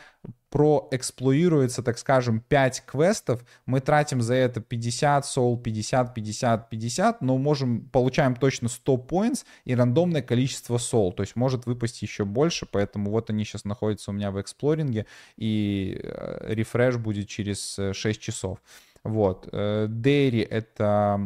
[0.52, 3.44] проэксплуируется, так скажем, 5 квестов.
[3.66, 9.46] Мы тратим за это 50 сол, 50, 50, 50, но можем, получаем точно 100 points
[9.64, 11.14] и рандомное количество сол.
[11.14, 15.06] То есть может выпасть еще больше, поэтому вот они сейчас находятся у меня в эксплоринге,
[15.38, 18.60] и э, рефреш будет через 6 э, часов.
[19.04, 19.50] Вот.
[19.52, 21.20] Дейри— это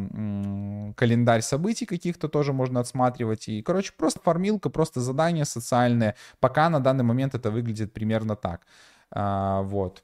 [0.95, 3.49] календарь событий каких-то тоже можно отсматривать.
[3.49, 6.15] И, короче, просто фармилка, просто задания социальные.
[6.39, 8.61] Пока на данный момент это выглядит примерно так.
[9.11, 10.03] А, вот.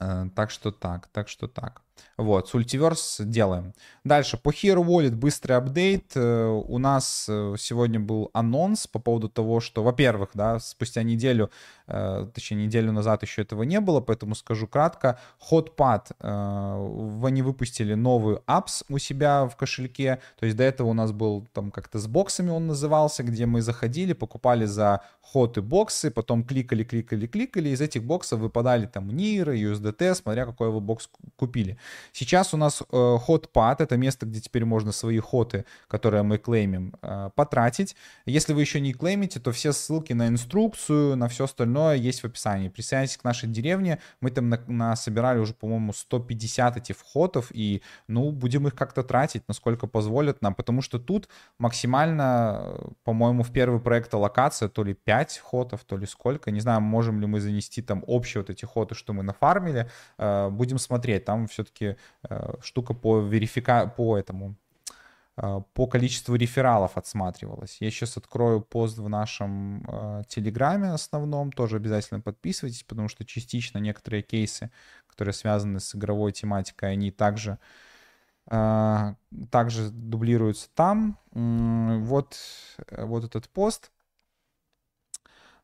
[0.00, 1.82] Э, так что так, так что так.
[2.16, 3.74] Вот, с Ultiverse делаем.
[4.04, 6.12] Дальше, по Hero Wallet быстрый апдейт.
[6.14, 11.50] Э, у нас э, сегодня был анонс по поводу того, что, во-первых, да, спустя неделю,
[11.86, 15.18] э, точнее, неделю назад еще этого не было, поэтому скажу кратко.
[15.50, 20.20] Hotpad, они выпустили новый апс у себя в кошельке.
[20.38, 23.62] То есть до этого у нас был там как-то с боксами он назывался, где мы
[23.62, 29.10] заходили, покупали за ход и боксы, потом кликали, кликали, кликали, из этих боксов выпадали там
[29.10, 31.78] NIR, USDT, смотря какой вы бокс купили.
[32.12, 36.94] Сейчас у нас э, хотпад, это место, где теперь можно свои хоты, которые мы клеймим,
[37.02, 37.96] э, потратить.
[38.26, 42.24] Если вы еще не клеймите, то все ссылки на инструкцию, на все остальное есть в
[42.26, 42.68] описании.
[42.68, 43.98] Присоединяйтесь к нашей деревне.
[44.20, 49.02] Мы там на, на собирали уже, по-моему, 150 этих входов, и, ну, будем их как-то
[49.02, 52.74] тратить, насколько позволят нам, потому что тут максимально,
[53.04, 56.50] по-моему, в первый проект локация то ли 5 ходов, то ли сколько.
[56.50, 59.88] Не знаю, можем ли мы занести там общие вот эти ходы, что мы нафармили.
[60.18, 61.24] Э, будем смотреть.
[61.24, 61.96] Там все-таки все-таки
[62.28, 63.92] э, штука по верифика...
[63.96, 64.54] по этому
[65.36, 67.78] э, по количеству рефералов отсматривалась.
[67.80, 73.78] Я сейчас открою пост в нашем э, Телеграме основном, тоже обязательно подписывайтесь, потому что частично
[73.78, 74.70] некоторые кейсы,
[75.06, 77.58] которые связаны с игровой тематикой, они также,
[78.50, 79.14] э,
[79.50, 81.18] также дублируются там.
[81.32, 82.36] Вот,
[82.88, 83.90] э, вот этот пост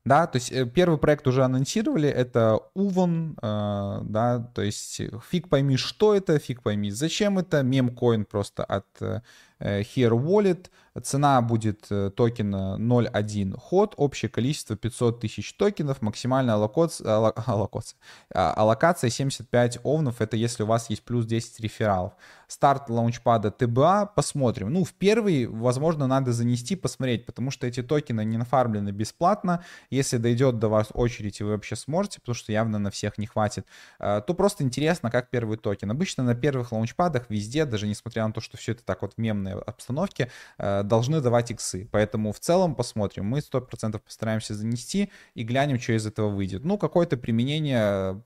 [0.07, 5.48] да, то есть э, первый проект уже анонсировали, это Увон, э, да, то есть фиг
[5.48, 9.20] пойми, что это, фиг пойми, зачем это, мемкоин просто от э,
[9.59, 10.70] Here Wallet,
[11.03, 17.16] Цена будет э, токена 0.1 ход, общее количество 500 тысяч токенов, максимальная аллокация,
[17.47, 17.99] аллокация,
[18.30, 22.12] аллокация 75 овнов, это если у вас есть плюс 10 рефералов.
[22.49, 24.72] Старт лаунчпада ТБА, посмотрим.
[24.72, 29.64] Ну, в первый, возможно, надо занести, посмотреть, потому что эти токены не нафармлены бесплатно.
[29.90, 33.26] Если дойдет до вас очередь, и вы вообще сможете, потому что явно на всех не
[33.26, 33.66] хватит,
[33.99, 35.90] э, то просто интересно, как первый токен.
[35.90, 39.18] Обычно на первых лаунчпадах везде, даже несмотря на то, что все это так вот в
[39.18, 41.89] мемной обстановке, э, должны давать иксы.
[41.93, 43.26] Поэтому в целом посмотрим.
[43.26, 46.64] Мы 100% постараемся занести и глянем, что из этого выйдет.
[46.64, 48.22] Ну, какое-то применение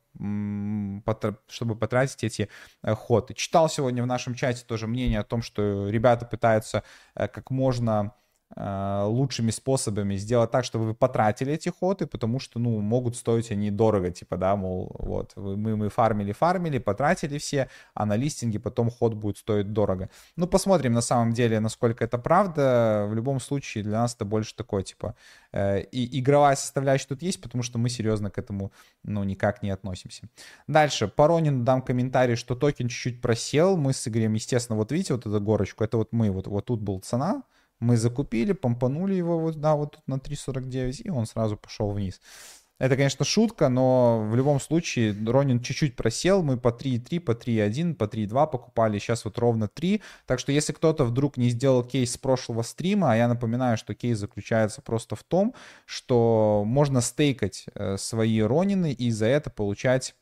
[1.48, 2.48] чтобы потратить эти
[2.82, 3.32] э, ходы.
[3.34, 6.82] Читал сегодня в нашем чате тоже мнение о том, что ребята пытаются
[7.14, 8.12] э, как можно
[8.56, 13.70] лучшими способами сделать так, чтобы вы потратили эти ходы, потому что, ну, могут стоить они
[13.70, 18.90] дорого, типа, да, мол, вот, мы, мы фармили, фармили, потратили все, а на листинге потом
[18.90, 20.10] ход будет стоить дорого.
[20.36, 23.06] Ну, посмотрим на самом деле, насколько это правда.
[23.08, 25.14] В любом случае, для нас это больше такое, типа,
[25.52, 28.72] э, и игровая составляющая тут есть, потому что мы серьезно к этому,
[29.04, 30.28] ну, никак не относимся.
[30.66, 35.14] Дальше, по Ронину дам комментарий, что токен чуть-чуть просел, мы с Игорем, естественно, вот видите
[35.14, 37.44] вот эту горочку, это вот мы, вот, вот тут был цена,
[37.80, 42.20] мы закупили, помпанули его вот, да, вот тут на 3.49, и он сразу пошел вниз.
[42.80, 46.42] Это, конечно, шутка, но в любом случае Ронин чуть-чуть просел.
[46.42, 48.98] Мы по 3.3, по 3.1, по 3.2 покупали.
[48.98, 50.00] Сейчас вот ровно 3.
[50.24, 53.94] Так что если кто-то вдруг не сделал кейс с прошлого стрима, а я напоминаю, что
[53.94, 55.54] кейс заключается просто в том,
[55.84, 60.14] что можно стейкать э, свои Ронины и за это получать,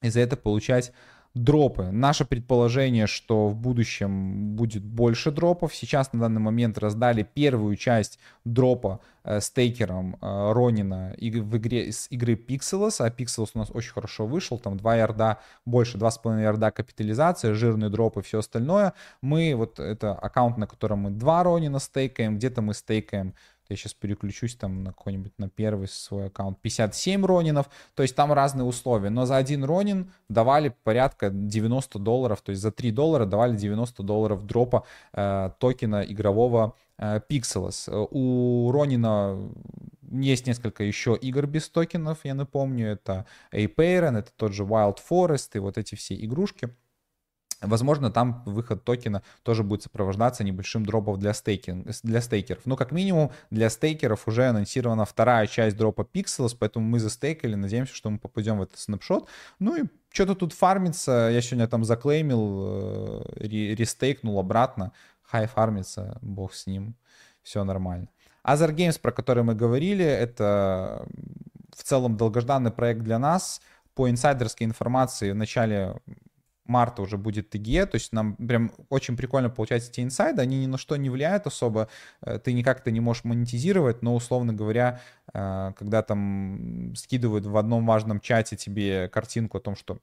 [0.00, 0.92] и за это получать
[1.36, 1.90] дропы.
[1.92, 5.74] Наше предположение, что в будущем будет больше дропов.
[5.74, 11.92] Сейчас на данный момент раздали первую часть дропа э, стейкером э, Ронина и в игре
[11.92, 16.40] с игры Pixelos, а Pixelos у нас очень хорошо вышел, там 2 ярда, больше 2,5
[16.40, 18.94] ярда капитализация, жирный дроп и все остальное.
[19.20, 23.34] Мы, вот это аккаунт, на котором мы 2 Ронина стейкаем, где-то мы стейкаем
[23.70, 26.60] я сейчас переключусь там на какой-нибудь на первый свой аккаунт.
[26.60, 27.68] 57 ронинов.
[27.94, 29.10] То есть там разные условия.
[29.10, 32.40] Но за один ронин давали порядка 90 долларов.
[32.42, 37.88] То есть за 3 доллара давали 90 долларов дропа э, токена игрового э, Pixelos.
[38.10, 39.38] У Ронина
[40.10, 42.88] есть несколько еще игр без токенов, я напомню.
[42.88, 46.70] Это Apeiron, это тот же Wild Forest и вот эти все игрушки.
[47.62, 52.66] Возможно, там выход токена тоже будет сопровождаться небольшим дропом для, стейкинг, для стейкеров.
[52.66, 57.94] Ну, как минимум, для стейкеров уже анонсирована вторая часть дропа Pixels, поэтому мы застейкали, надеемся,
[57.94, 59.28] что мы попадем в этот снапшот.
[59.58, 64.92] Ну и что-то тут фармится, я сегодня там заклеймил, э, рестейкнул обратно.
[65.22, 66.94] Хай фармится, бог с ним,
[67.42, 68.08] все нормально.
[68.44, 71.06] Azar Games, про который мы говорили, это
[71.74, 73.60] в целом долгожданный проект для нас.
[73.94, 75.96] По инсайдерской информации в начале
[76.68, 80.66] марта уже будет ТГЕ, то есть нам прям очень прикольно получать эти инсайды, они ни
[80.66, 81.88] на что не влияют особо,
[82.22, 85.00] э, ты никак это не можешь монетизировать, но, условно говоря,
[85.32, 89.98] э, когда там скидывают в одном важном чате тебе картинку о том, что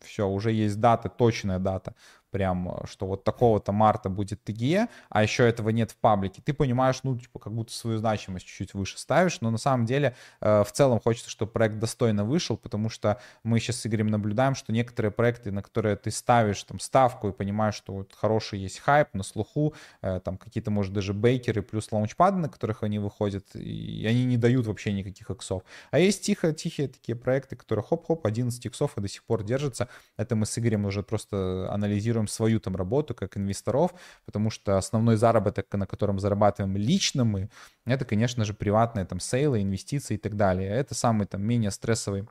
[0.00, 1.94] все, уже есть дата, точная дата,
[2.30, 6.52] прям, э, что вот такого-то марта будет ТГЕ, а еще этого нет в паблике, ты
[6.52, 10.64] понимаешь, ну, типа, как будто свою значимость чуть-чуть выше ставишь, но на самом деле э,
[10.64, 14.72] в целом хочется, чтобы проект достойно вышел, потому что мы сейчас с Игорем наблюдаем, что
[14.72, 19.14] некоторые проекты, на которые ты ставишь там ставку и понимаешь, что вот хороший есть хайп
[19.14, 24.06] на слуху, э, там какие-то, может, даже бейкеры плюс лаунчпады, на которых они выходят, и
[24.06, 25.62] они не дают вообще никаких иксов.
[25.90, 29.88] А есть тихо, тихие такие проекты, которые хоп-хоп, 11 иксов и до сих пор держатся.
[30.16, 33.92] Это мы с Игорем уже просто анализируем анализируем свою там работу как инвесторов,
[34.26, 37.48] потому что основной заработок, на котором зарабатываем лично мы,
[37.86, 40.68] это, конечно же, приватные там сейлы, инвестиции и так далее.
[40.68, 42.24] Это самый там менее стрессовый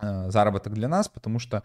[0.00, 1.62] заработок для нас, потому что,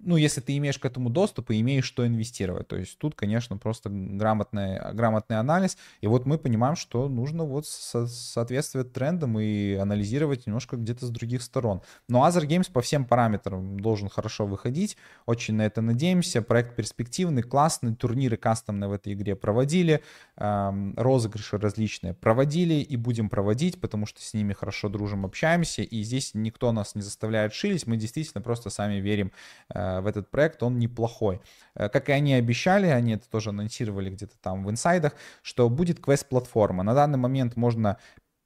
[0.00, 3.56] ну, если ты имеешь к этому доступ и имеешь что инвестировать, то есть тут, конечно,
[3.56, 9.74] просто грамотный, грамотный анализ, и вот мы понимаем, что нужно вот со соответствовать трендам и
[9.74, 11.82] анализировать немножко где-то с других сторон.
[12.08, 17.42] Но Azure Games по всем параметрам должен хорошо выходить, очень на это надеемся, проект перспективный,
[17.42, 20.02] классный, турниры кастомные в этой игре проводили,
[20.36, 26.02] эм, розыгрыши различные проводили и будем проводить, потому что с ними хорошо дружим, общаемся, и
[26.02, 27.86] здесь никто нас не заставляет шить, получились.
[27.86, 29.32] Мы действительно просто сами верим
[29.74, 31.40] э, в этот проект, он неплохой.
[31.74, 36.00] Э, как и они обещали, они это тоже анонсировали где-то там в инсайдах, что будет
[36.00, 36.82] квест-платформа.
[36.82, 37.96] На данный момент можно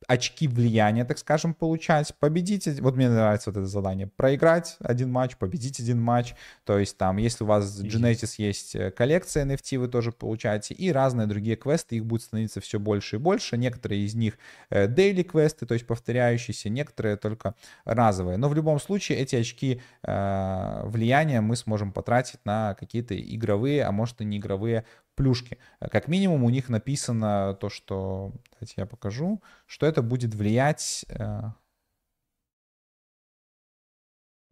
[0.07, 5.36] очки влияния, так скажем, получать, победить, вот мне нравится вот это задание, проиграть один матч,
[5.36, 6.34] победить один матч,
[6.64, 10.92] то есть там, если у вас Genesis есть э, коллекция NFT, вы тоже получаете, и
[10.92, 14.38] разные другие квесты, их будет становиться все больше и больше, некоторые из них
[14.70, 20.82] daily квесты, то есть повторяющиеся, некоторые только разовые, но в любом случае эти очки э,
[20.84, 24.84] влияния мы сможем потратить на какие-то игровые, а может и не игровые
[25.19, 25.59] плюшки.
[25.81, 28.33] Как минимум у них написано то, что...
[28.53, 31.05] Давайте я покажу, что это будет влиять...
[31.09, 31.51] Э,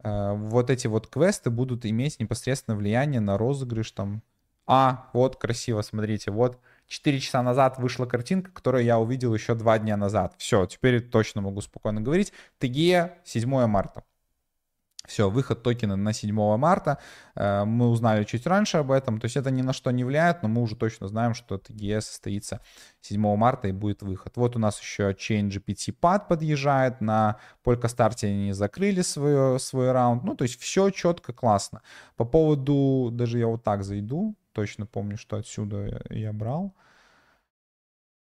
[0.03, 4.21] э, вот эти вот квесты будут иметь непосредственно влияние на розыгрыш там.
[4.65, 9.79] А, вот красиво, смотрите, вот 4 часа назад вышла картинка, которую я увидел еще 2
[9.79, 10.35] дня назад.
[10.37, 12.33] Все, теперь точно могу спокойно говорить.
[12.59, 14.03] ТГЕ 7 марта.
[15.07, 16.97] Все, выход токена на 7 марта.
[17.33, 19.19] Э, мы узнали чуть раньше об этом.
[19.19, 22.01] То есть это ни на что не влияет, но мы уже точно знаем, что TGS
[22.01, 22.59] состоится
[23.01, 24.33] 7 марта и будет выход.
[24.35, 26.99] Вот у нас еще Chain GPT Pad подъезжает.
[26.99, 30.25] На Polka старте они закрыли свой, свой раунд.
[30.25, 31.81] Ну, то есть все четко, классно.
[32.17, 36.75] По поводу, даже я вот так зайду, точно помню, что отсюда я брал.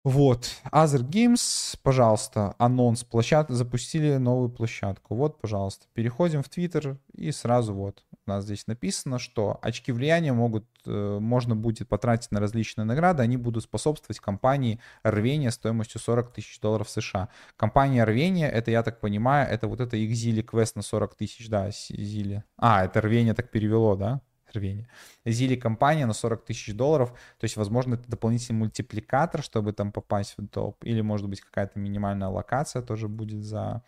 [0.05, 5.15] Вот, Other Games, пожалуйста, анонс площадки, запустили новую площадку.
[5.15, 10.33] Вот, пожалуйста, переходим в Twitter и сразу вот у нас здесь написано, что очки влияния
[10.33, 16.33] могут, э, можно будет потратить на различные награды, они будут способствовать компании Рвения стоимостью 40
[16.33, 17.29] тысяч долларов США.
[17.57, 21.71] Компания Рвения, это, я так понимаю, это вот это их квест на 40 тысяч, да,
[21.71, 22.45] Зили.
[22.57, 24.21] А, это Рвение так перевело, да?
[24.55, 24.89] Рвения.
[25.25, 30.35] Зили компания на 40 тысяч долларов, то есть, возможно, это дополнительный мультипликатор, чтобы там попасть
[30.37, 33.83] в топ, или, может быть, какая-то минимальная локация тоже будет за,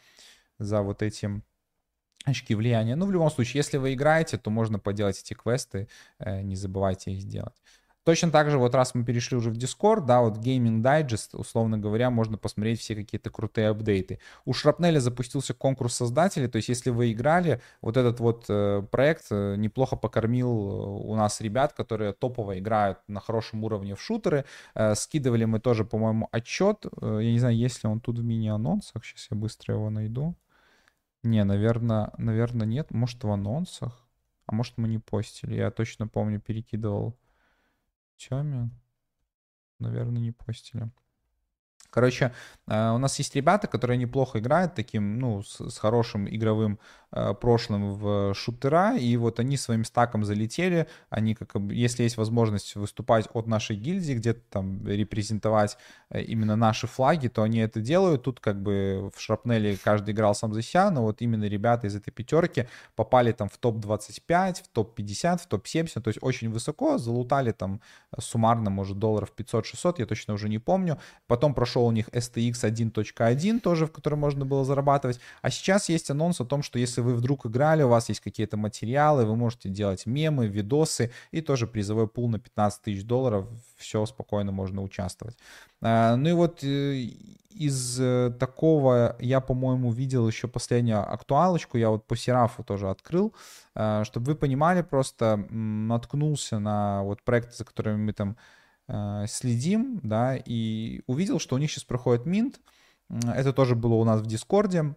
[0.58, 1.42] за вот этим
[2.24, 2.96] очки влияния.
[2.96, 5.88] Ну, в любом случае, если вы играете, то можно поделать эти квесты,
[6.18, 7.54] э, не забывайте их сделать.
[8.06, 11.76] Точно так же, вот раз мы перешли уже в Discord, да, вот Gaming Digest, условно
[11.76, 14.20] говоря, можно посмотреть все какие-то крутые апдейты.
[14.44, 19.24] У Шрапнеля запустился конкурс создателей, то есть если вы играли, вот этот вот э, проект
[19.32, 24.44] э, неплохо покормил э, у нас ребят, которые топово играют на хорошем уровне в шутеры.
[24.76, 26.86] Э, скидывали мы тоже, по-моему, отчет.
[27.02, 29.04] Э, я не знаю, есть ли он тут в мини-анонсах.
[29.04, 30.36] Сейчас я быстро его найду.
[31.24, 32.92] Не, наверное, наверное, нет.
[32.92, 34.06] Может, в анонсах.
[34.46, 35.56] А может, мы не постили.
[35.56, 37.16] Я точно помню, перекидывал
[38.16, 38.70] Тёме.
[39.78, 40.90] Наверное, не постили.
[41.96, 42.30] Короче,
[42.68, 46.78] э, у нас есть ребята, которые неплохо играют таким, ну, с, с хорошим игровым
[47.10, 52.76] э, прошлым в шутера, и вот они своим стаком залетели, они как если есть возможность
[52.76, 55.78] выступать от нашей гильдии, где-то там репрезентовать
[56.10, 58.24] э, именно наши флаги, то они это делают.
[58.24, 61.96] Тут как бы в Шрапнеле каждый играл сам за себя, но вот именно ребята из
[61.96, 67.52] этой пятерки попали там в топ-25, в топ-50, в топ-70, то есть очень высоко, залутали
[67.52, 67.80] там
[68.18, 70.98] суммарно, может, долларов 500-600, я точно уже не помню.
[71.26, 75.20] Потом прошел у них STX 1.1 тоже, в котором можно было зарабатывать.
[75.42, 78.56] А сейчас есть анонс о том, что если вы вдруг играли, у вас есть какие-то
[78.56, 83.46] материалы, вы можете делать мемы, видосы и тоже призовой пул на 15 тысяч долларов.
[83.76, 85.36] Все спокойно можно участвовать.
[85.82, 87.08] А, ну и вот э,
[87.56, 91.78] из э, такого я, по-моему, видел еще последнюю актуалочку.
[91.78, 93.34] Я вот по Серафу тоже открыл,
[93.74, 98.36] а, чтобы вы понимали, просто наткнулся на вот проекты, за которыми мы там
[99.26, 102.60] следим, да, и увидел, что у них сейчас проходит минт.
[103.08, 104.94] Это тоже было у нас в Дискорде.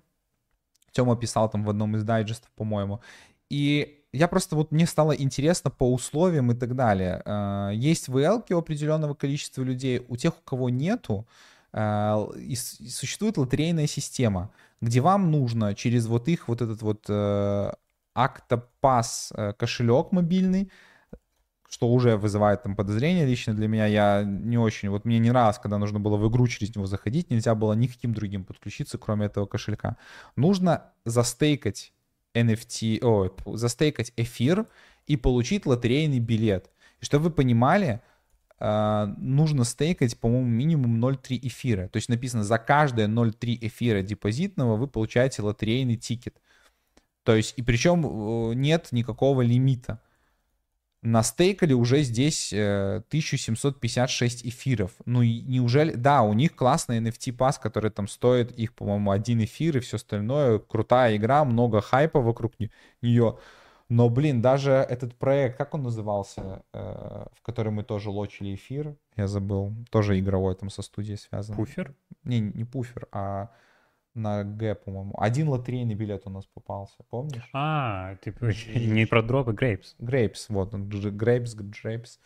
[0.92, 3.02] Тёма писал там в одном из дайджестов, по-моему.
[3.50, 7.22] И я просто вот мне стало интересно по условиям и так далее.
[7.26, 11.28] Э, есть VL у определенного количества людей, у тех, у кого нету,
[11.74, 17.08] э, и существует лотерейная система, где вам нужно через вот их вот этот вот
[18.18, 20.72] Octopus кошелек мобильный
[21.70, 23.86] что уже вызывает там подозрения лично для меня.
[23.86, 27.30] Я не очень, вот мне не нравилось, когда нужно было в игру через него заходить,
[27.30, 29.96] нельзя было никаким другим подключиться, кроме этого кошелька.
[30.36, 31.94] Нужно застейкать
[32.34, 34.66] NFT, о, застейкать эфир
[35.06, 36.72] и получить лотерейный билет.
[37.02, 38.02] И чтобы вы понимали,
[38.62, 41.88] Uh, нужно стейкать, по-моему, минимум 0,3 эфира.
[41.88, 46.36] То есть написано, за каждое 0,3 эфира депозитного вы получаете лотерейный тикет.
[47.24, 50.02] То есть, и причем э, нет никакого лимита
[51.02, 54.92] настейкали уже здесь э, 1756 эфиров.
[55.06, 55.94] Ну, и неужели...
[55.94, 60.60] Да, у них классный NFT-пас, который там стоит их, по-моему, один эфир и все остальное.
[60.60, 62.54] Крутая игра, много хайпа вокруг
[63.02, 63.38] нее.
[63.88, 68.96] Но, блин, даже этот проект, как он назывался, э, в который мы тоже лочили эфир,
[69.16, 71.56] я забыл, тоже игровой там со студией связан.
[71.56, 71.96] Пуфер?
[72.24, 73.50] Не, не пуфер, а
[74.14, 75.14] на Г, по-моему.
[75.18, 77.50] Один лотерейный билет у нас попался, помнишь?
[77.54, 78.34] А, ты
[78.76, 79.96] не про дропы, Grapes.
[80.00, 82.20] Grapes, вот, Grapes, Grapes.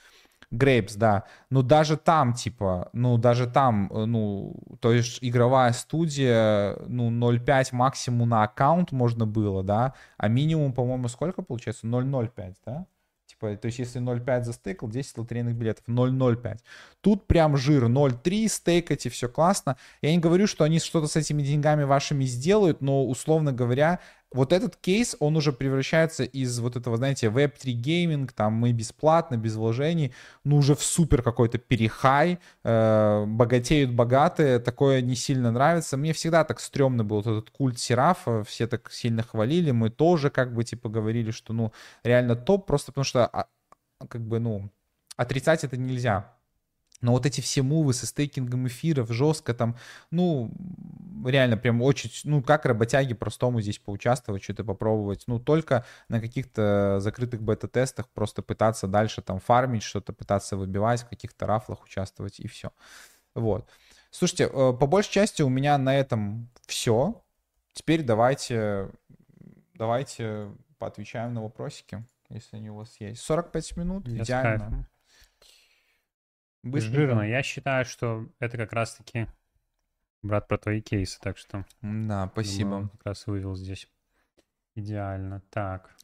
[0.52, 1.24] Grapes, да.
[1.50, 7.74] Ну, даже там, типа, ну, даже там, э, ну, то есть игровая студия, ну, 0.5
[7.74, 11.88] максимум на аккаунт можно было, да, а минимум, по-моему, сколько получается?
[11.88, 12.86] 0.05, да?
[13.44, 16.60] Типа, то есть если 0.5 застейкал, 10 лотерейных билетов, 0.05.
[17.02, 19.78] Тут прям жир 0.3, стейкать и все классно.
[20.02, 24.00] Я не говорю, что они что-то с этими деньгами вашими сделают, но, условно говоря,
[24.34, 29.38] вот этот кейс, он уже превращается из вот этого, знаете, Web3 гейминг, там мы бесплатно,
[29.38, 30.14] без вложений,
[30.44, 35.98] ну уже в супер какой-то перехай, э, богатеют богатые, такое не сильно нравится.
[35.98, 40.30] Мне всегда так стрёмно был вот этот культ Серафа, все так сильно хвалили, мы тоже
[40.30, 41.72] как бы типа говорили, что ну
[42.04, 43.48] реально топ, просто потому что а,
[44.08, 44.70] как бы ну
[45.16, 46.34] отрицать это нельзя.
[47.04, 49.76] Но вот эти все мувы со стейкингом эфиров жестко там,
[50.10, 50.50] ну,
[51.26, 55.26] реально прям очень, ну, как работяги простому здесь поучаствовать, что-то попробовать.
[55.28, 61.10] Ну, только на каких-то закрытых бета-тестах просто пытаться дальше там фармить, что-то пытаться выбивать, в
[61.10, 62.72] каких-то рафлах участвовать и все.
[63.36, 63.70] Вот.
[64.10, 67.22] Слушайте, э, по большей части у меня на этом все.
[67.74, 68.90] Теперь давайте,
[69.74, 73.22] давайте поотвечаем на вопросики, если они у вас есть.
[73.24, 74.88] 45 минут, Я идеально.
[76.64, 76.98] Быстренько.
[76.98, 77.22] Жирно.
[77.22, 79.28] Я считаю, что это как раз-таки,
[80.22, 81.66] брат, про твои кейсы, так что...
[81.82, 82.70] Да, спасибо.
[82.70, 83.88] Думаю, как раз вывел здесь.
[84.76, 85.42] Идеально.
[85.50, 85.96] Так.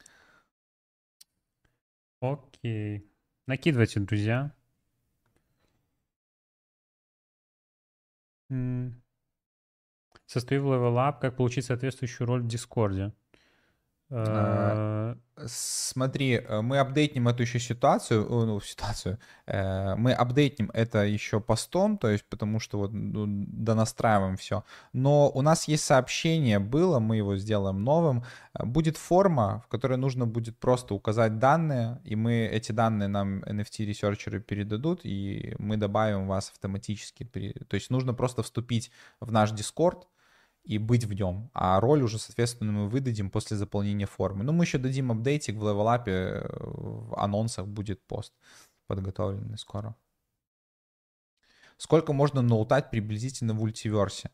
[2.20, 3.10] Окей.
[3.46, 4.54] Накидывайте, друзья.
[10.26, 13.12] Состою в Level Up, как получить соответствующую роль в Дискорде.
[14.12, 21.04] А, э, смотри, э, мы апдейтнем эту еще ситуацию, ну, ситуацию, э, мы апдейтнем это
[21.04, 24.64] еще постом, то есть потому что вот ну, донастраиваем все.
[24.92, 28.24] Но у нас есть сообщение, было, мы его сделаем новым.
[28.54, 34.40] Будет форма, в которой нужно будет просто указать данные, и мы эти данные нам NFT-ресерчеры
[34.40, 37.24] передадут, и мы добавим вас автоматически.
[37.24, 38.90] То есть нужно просто вступить
[39.20, 40.02] в наш Discord,
[40.64, 41.50] и быть в нем.
[41.54, 44.44] А роль уже, соответственно, мы выдадим после заполнения формы.
[44.44, 48.32] Ну, мы еще дадим апдейтик в левелапе, э, в анонсах будет пост
[48.86, 49.94] подготовленный скоро.
[51.76, 54.30] Сколько можно ноутать приблизительно в ультиверсе?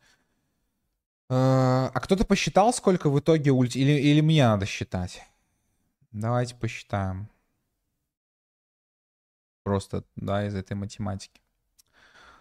[1.28, 3.78] Э, а кто-то посчитал, сколько в итоге ульти...
[3.78, 5.22] Или, или мне надо считать?
[6.12, 7.28] Давайте посчитаем.
[9.62, 11.40] Просто, да, из этой математики.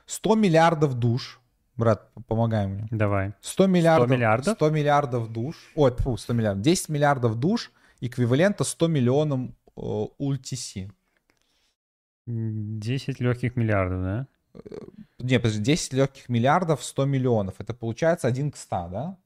[0.05, 1.39] 100 миллиардов душ
[1.78, 2.88] Брат, помогай мне.
[2.91, 3.34] Давай.
[3.41, 4.55] 100 миллиардов, миллиардов?
[4.55, 5.55] 100 миллиардов душ.
[5.76, 6.63] Ой, фу, 100 миллиардов.
[6.63, 7.71] 10 миллиардов душ
[8.01, 9.82] эквивалента 100 миллионам э,
[10.19, 10.89] ULTC.
[12.28, 14.28] 10 легких миллиардов, да?
[15.19, 17.55] Не, подожди, 10 легких миллиардов 100 миллионов.
[17.59, 19.17] Это получается 1 к 100, да?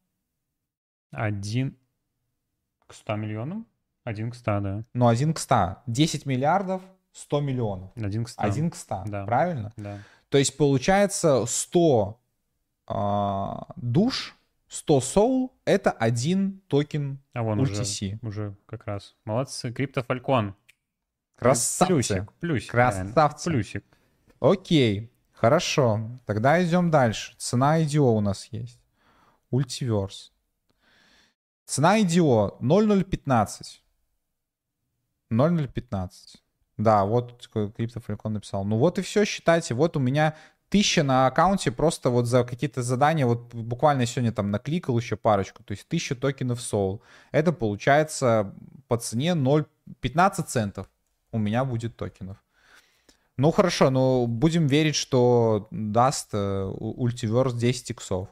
[1.11, 1.77] Один
[2.87, 3.67] к 100 миллионам?
[4.03, 4.83] Один к 100, да.
[4.93, 5.77] Ну, 1 к 100.
[5.87, 6.81] 10 миллиардов
[7.13, 7.91] 100 миллионов.
[7.95, 8.41] Один к 100.
[8.41, 9.25] 1 к 100, Да.
[9.25, 9.71] правильно?
[9.77, 9.99] Да.
[10.29, 12.19] То есть получается 100
[12.89, 14.35] а, душ,
[14.67, 18.17] 100 soul— это один токен А вон уже, ULTI.
[18.21, 19.15] уже как раз.
[19.25, 19.71] Молодцы.
[19.71, 20.55] CryptoFalcon.
[21.35, 21.87] Красавцы.
[21.87, 22.33] Плюсик.
[22.39, 22.71] Плюсик.
[22.71, 23.49] Красавцы.
[23.49, 23.85] Плюсик.
[24.39, 26.09] Окей, хорошо.
[26.25, 27.35] Тогда идем дальше.
[27.37, 28.79] Цена IDO у нас есть.
[29.51, 30.33] Ultiverse.
[31.65, 33.83] Цена IDO 0015.
[35.29, 36.43] 0015.
[36.77, 38.65] Да, вот Криптофалькон написал.
[38.65, 39.73] Ну вот и все, считайте.
[39.75, 40.35] Вот у меня
[40.69, 45.63] тысяча на аккаунте просто вот за какие-то задания, вот буквально сегодня там накликал еще парочку,
[45.63, 47.01] то есть тысяча токенов Soul.
[47.31, 48.53] Это получается
[48.87, 49.65] по цене 0,
[49.99, 50.89] 15 центов
[51.31, 52.37] у меня будет токенов.
[53.37, 58.27] Ну хорошо, но будем верить, что даст э, у- Ultiverse 10 иксов.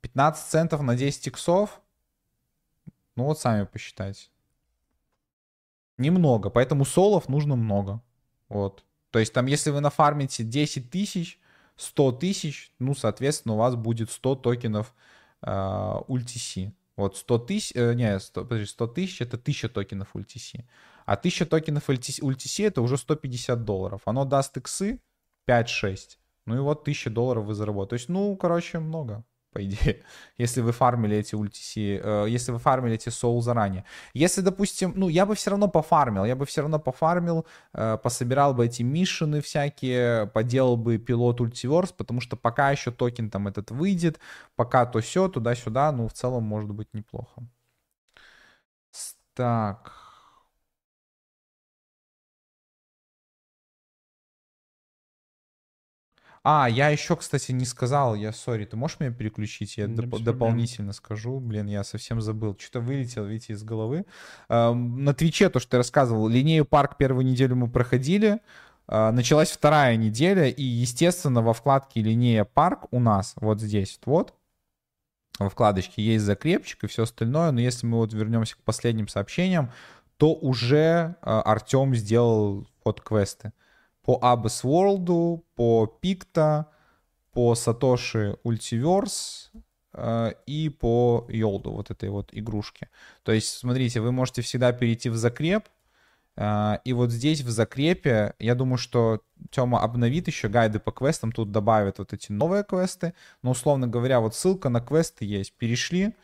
[0.00, 1.80] 15 центов на 10 иксов,
[3.16, 4.28] ну вот сами посчитайте.
[5.98, 8.00] Немного, поэтому солов нужно много.
[8.48, 8.84] Вот.
[9.10, 11.40] То есть там, если вы нафармите 10 тысяч,
[11.76, 14.94] 100 тысяч, ну, соответственно, у вас будет 100 токенов
[15.42, 16.72] э, ULTC.
[16.96, 20.64] Вот 100 тысяч, э, не, 100, подожди, 100 тысяч это 1000 токенов ULTC.
[21.06, 24.02] А 1000 токенов ULTC, ULTC это уже 150 долларов.
[24.04, 25.00] Оно даст иксы
[25.48, 26.18] 5-6.
[26.46, 27.90] Ну и вот 1000 долларов вы заработаете.
[27.90, 30.02] То есть, ну, короче, много, по идее,
[30.38, 33.84] если вы фармили эти ULTC, э, если вы фармили эти соул заранее.
[34.14, 38.54] Если, допустим, ну, я бы все равно пофармил, я бы все равно пофармил, э, пособирал
[38.54, 43.70] бы эти мишины всякие, поделал бы пилот Ultiverse, потому что пока еще токен там этот
[43.70, 44.20] выйдет,
[44.56, 47.42] пока то все туда-сюда, ну, в целом может быть неплохо.
[49.34, 49.99] Так.
[56.42, 59.76] А, я еще, кстати, не сказал, я, сори, ты можешь меня переключить?
[59.76, 60.24] Я доп- проблем.
[60.24, 62.56] дополнительно скажу, блин, я совсем забыл.
[62.58, 64.06] Что-то вылетело, видите, из головы.
[64.48, 68.40] Эм, На Твиче, то, что я рассказывал, линею парк первую неделю мы проходили,
[68.88, 74.32] э, началась вторая неделя, и, естественно, во вкладке линея парк у нас, вот здесь, вот,
[75.38, 79.72] во вкладочке есть закрепчик и все остальное, но если мы вот вернемся к последним сообщениям,
[80.16, 83.52] то уже э, Артем сделал вот квесты
[84.10, 86.66] по Abyss World, по Пикта,
[87.32, 89.52] по Сатоши Ультиверс
[89.92, 92.88] э, и по Йолду, вот этой вот игрушке.
[93.22, 95.68] То есть, смотрите, вы можете всегда перейти в закреп,
[96.36, 99.20] э, и вот здесь в закрепе, я думаю, что
[99.52, 104.18] Тёма обновит еще гайды по квестам, тут добавит вот эти новые квесты, но, условно говоря,
[104.18, 105.52] вот ссылка на квесты есть.
[105.52, 106.16] Перешли,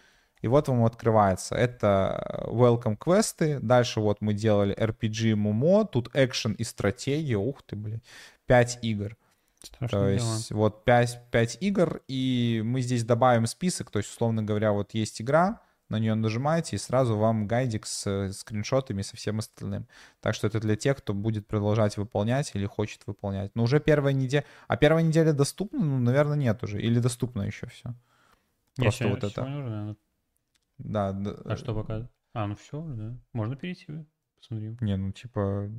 [0.43, 1.55] и вот вам открывается.
[1.55, 3.59] Это welcome квесты.
[3.61, 5.87] Дальше вот мы делали RPG Mumo.
[5.91, 7.37] Тут экшен и стратегия.
[7.37, 8.03] Ух ты, блин.
[8.47, 9.17] 5 игр.
[9.63, 10.35] Страшное То дело.
[10.35, 13.91] есть вот 5, 5 игр, и мы здесь добавим список.
[13.91, 18.07] То есть, условно говоря, вот есть игра, на нее нажимаете, и сразу вам гайдик с
[18.07, 19.87] э, скриншотами и со всем остальным.
[20.21, 23.53] Так что это для тех, кто будет продолжать выполнять или хочет выполнять.
[23.55, 24.45] Но уже первая неделя...
[24.69, 25.79] А первая неделя доступна?
[25.81, 26.81] Ну, наверное, нет уже.
[26.81, 27.95] Или доступно еще все.
[28.77, 29.35] Просто сегодня- вот это.
[29.35, 29.97] сегодня уже, наверное.
[30.79, 31.35] Да, да.
[31.45, 32.09] А что пока?
[32.35, 33.17] А, ну все, да.
[33.33, 33.87] Можно перейти,
[34.37, 34.77] посмотрим.
[34.81, 35.71] Не, ну типа,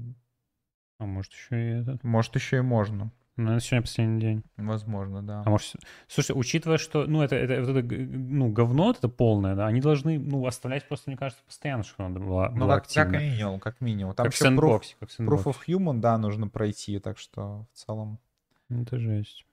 [1.00, 2.04] А может еще и этот.
[2.04, 3.12] может еще и можно.
[3.36, 4.44] Ну, наверное, сегодня последний день.
[4.58, 5.44] Возможно, да.
[5.46, 5.76] А может...
[6.08, 10.18] Слушай, учитывая, что, ну, это, это, вот это, ну, говно это полное, да, они должны,
[10.18, 13.18] ну, оставлять просто, мне кажется, постоянно, чтобы оно было, Ну, было как, как активно.
[13.32, 14.16] минимум, как минимум.
[14.16, 17.68] Там Как еще proof, сэндбоксе, как в proof of human, да, нужно пройти, так что
[17.74, 18.18] в целом.
[18.70, 19.46] Ну, Это жесть.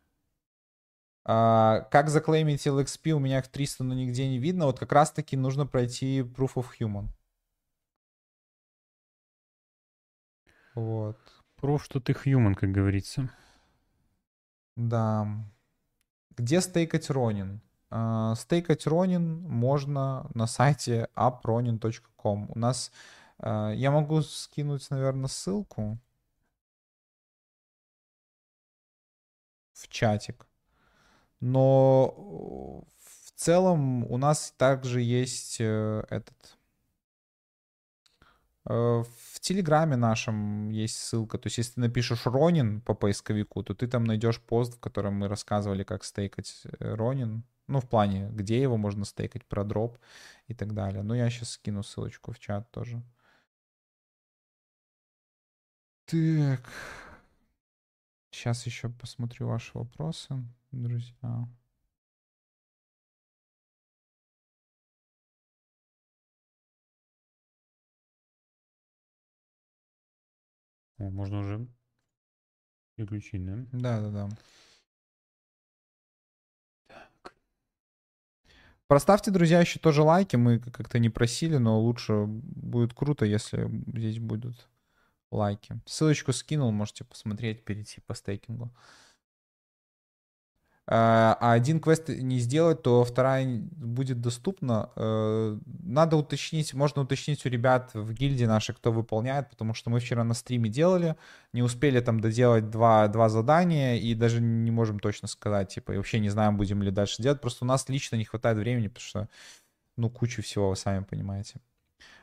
[1.27, 3.12] А, как заклеймить LXP?
[3.12, 4.66] У меня их 300, но нигде не видно.
[4.66, 7.09] Вот как раз-таки нужно пройти Proof of Human.
[10.75, 11.18] Вот.
[11.57, 13.31] Проф, что ты human, как говорится.
[14.77, 15.27] Да.
[16.37, 17.61] Где стейкать Ронин?
[17.91, 22.51] А, Стейкать Ронин можно на сайте upronin.com.
[22.51, 22.93] У нас...
[23.39, 25.99] а, Я могу скинуть, наверное, ссылку
[29.72, 30.47] в чатик.
[31.41, 32.91] Но э,
[33.26, 36.59] в целом у нас также есть э, этот...
[38.66, 41.39] э, В Телеграме нашем есть ссылка.
[41.39, 45.14] То есть, если ты напишешь Ронин по поисковику, то ты там найдешь пост, в котором
[45.14, 47.45] мы рассказывали, как стейкать Ронин.
[47.66, 49.99] Ну, в плане, где его можно стейкать, про дроп
[50.49, 51.03] и так далее.
[51.03, 53.03] Ну, я сейчас скину ссылочку в чат тоже.
[56.07, 56.61] Так.
[58.35, 60.35] Сейчас еще посмотрю ваши вопросы,
[60.72, 61.49] друзья.
[70.99, 71.68] О, можно уже
[72.97, 73.57] переключить, да?
[73.70, 74.28] Да, да, да.
[78.89, 80.35] Проставьте, друзья, еще тоже лайки.
[80.35, 84.68] Мы как-то не просили, но лучше будет круто, если здесь будут
[85.37, 85.80] лайки.
[85.87, 88.72] Ссылочку скинул, можете посмотреть, перейти по стейкингу.
[90.87, 94.91] А, а один квест не сделать, то вторая будет доступна.
[94.97, 100.01] Э, надо уточнить, можно уточнить у ребят в гильдии нашей, кто выполняет, потому что мы
[100.01, 101.16] вчера на стриме делали,
[101.55, 105.97] не успели там доделать два, два задания, и даже не можем точно сказать, типа, и
[105.97, 107.41] вообще не знаем, будем ли дальше делать.
[107.41, 109.28] Просто у нас лично не хватает времени, потому что,
[109.97, 111.61] ну, кучу всего, вы сами понимаете.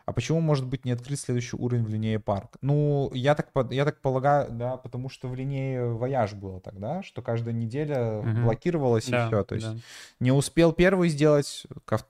[0.05, 2.57] А почему может быть не открыт следующий уровень в линее парк?
[2.61, 7.21] Ну, я так, я так полагаю, да, потому что в линее вояж было тогда, что
[7.21, 8.41] каждая неделя угу.
[8.43, 9.43] блокировалась да, и все.
[9.43, 9.77] То есть да.
[10.19, 11.65] не успел первый сделать,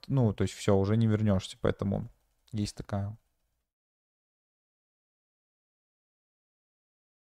[0.08, 1.56] ну, то есть все, уже не вернешься.
[1.60, 2.08] Поэтому
[2.52, 3.16] есть такая.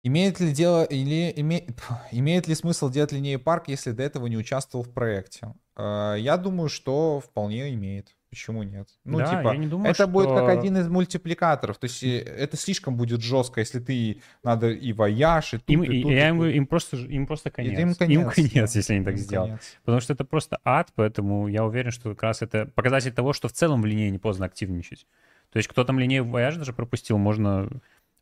[0.05, 1.68] Имеет ли дело или име,
[2.11, 5.55] имеет ли смысл делать линейный парк, если до этого не участвовал в проекте?
[5.76, 8.16] Э, я думаю, что вполне имеет.
[8.36, 8.90] Почему нет?
[9.06, 10.08] Ну, да, типа, я не думаю, это что...
[10.08, 11.78] будет как один из мультипликаторов.
[11.78, 15.84] То есть э, это слишком будет жестко, если ты надо и вояж, и тут, им,
[15.84, 17.80] и, тут, и, и им, им, просто, им просто конец.
[17.80, 18.80] Им конец, им конец да.
[18.80, 19.52] если они так сделают.
[19.52, 19.78] Конец.
[19.86, 23.48] Потому что это просто ад, поэтому я уверен, что как раз это показатель того, что
[23.48, 25.08] в целом в линее не поздно активничать.
[25.52, 27.70] То есть кто там Linea Voyage даже пропустил, можно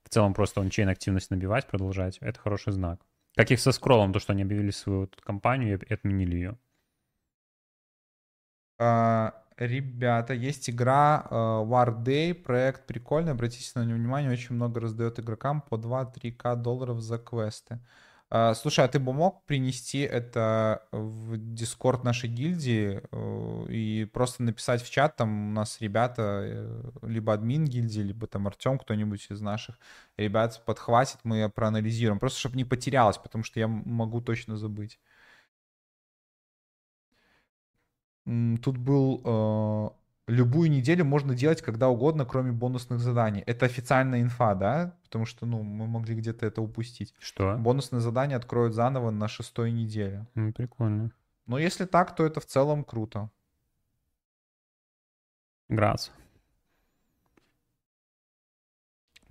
[0.03, 2.20] в целом просто on-chain активность набивать, продолжать.
[2.22, 2.99] Это хороший знак.
[3.36, 6.57] Как и со Scroll ом, то, что они объявили свою кампанию и отменили ее.
[8.78, 14.79] А, Ребята, есть игра э, War Day, проект прикольный, обратите на него внимание, очень много
[14.79, 17.79] раздает игрокам по 2-3к долларов за квесты.
[18.31, 24.41] Э, слушай, а ты бы мог принести это в Дискорд нашей гильдии э, и просто
[24.41, 26.67] написать в чат, там у нас ребята,
[27.03, 29.77] либо админ гильдии, либо там Артем, кто-нибудь из наших
[30.17, 34.99] ребят подхватит, мы проанализируем, просто чтобы не потерялось, потому что я могу точно забыть.
[38.26, 39.89] Тут был э,
[40.28, 43.43] любую неделю можно делать когда угодно, кроме бонусных заданий.
[43.45, 44.95] Это официальная инфа, да?
[45.03, 47.13] Потому что, ну, мы могли где-то это упустить.
[47.19, 47.55] Что?
[47.57, 50.26] Бонусные задания откроют заново на шестой неделе.
[50.36, 51.11] Ну, прикольно.
[51.45, 53.30] Но если так, то это в целом круто.
[55.67, 56.11] Грас.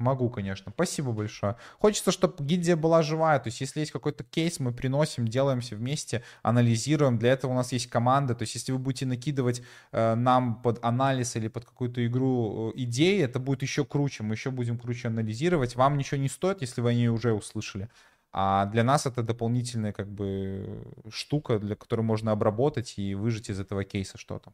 [0.03, 0.73] Могу, конечно.
[0.75, 1.57] Спасибо большое.
[1.79, 3.39] Хочется, чтобы гильдия была живая.
[3.39, 7.19] То есть, если есть какой-то кейс, мы приносим, делаем все вместе, анализируем.
[7.19, 8.35] Для этого у нас есть команда.
[8.35, 12.83] То есть, если вы будете накидывать э, нам под анализ или под какую-то игру э,
[12.83, 14.25] идеи, это будет еще круче.
[14.25, 15.77] Мы еще будем круче анализировать.
[15.77, 17.89] Вам ничего не стоит, если вы о ней уже услышали.
[18.33, 23.61] А для нас это дополнительная как бы штука, для которой можно обработать и выжить из
[23.61, 24.53] этого кейса что-то.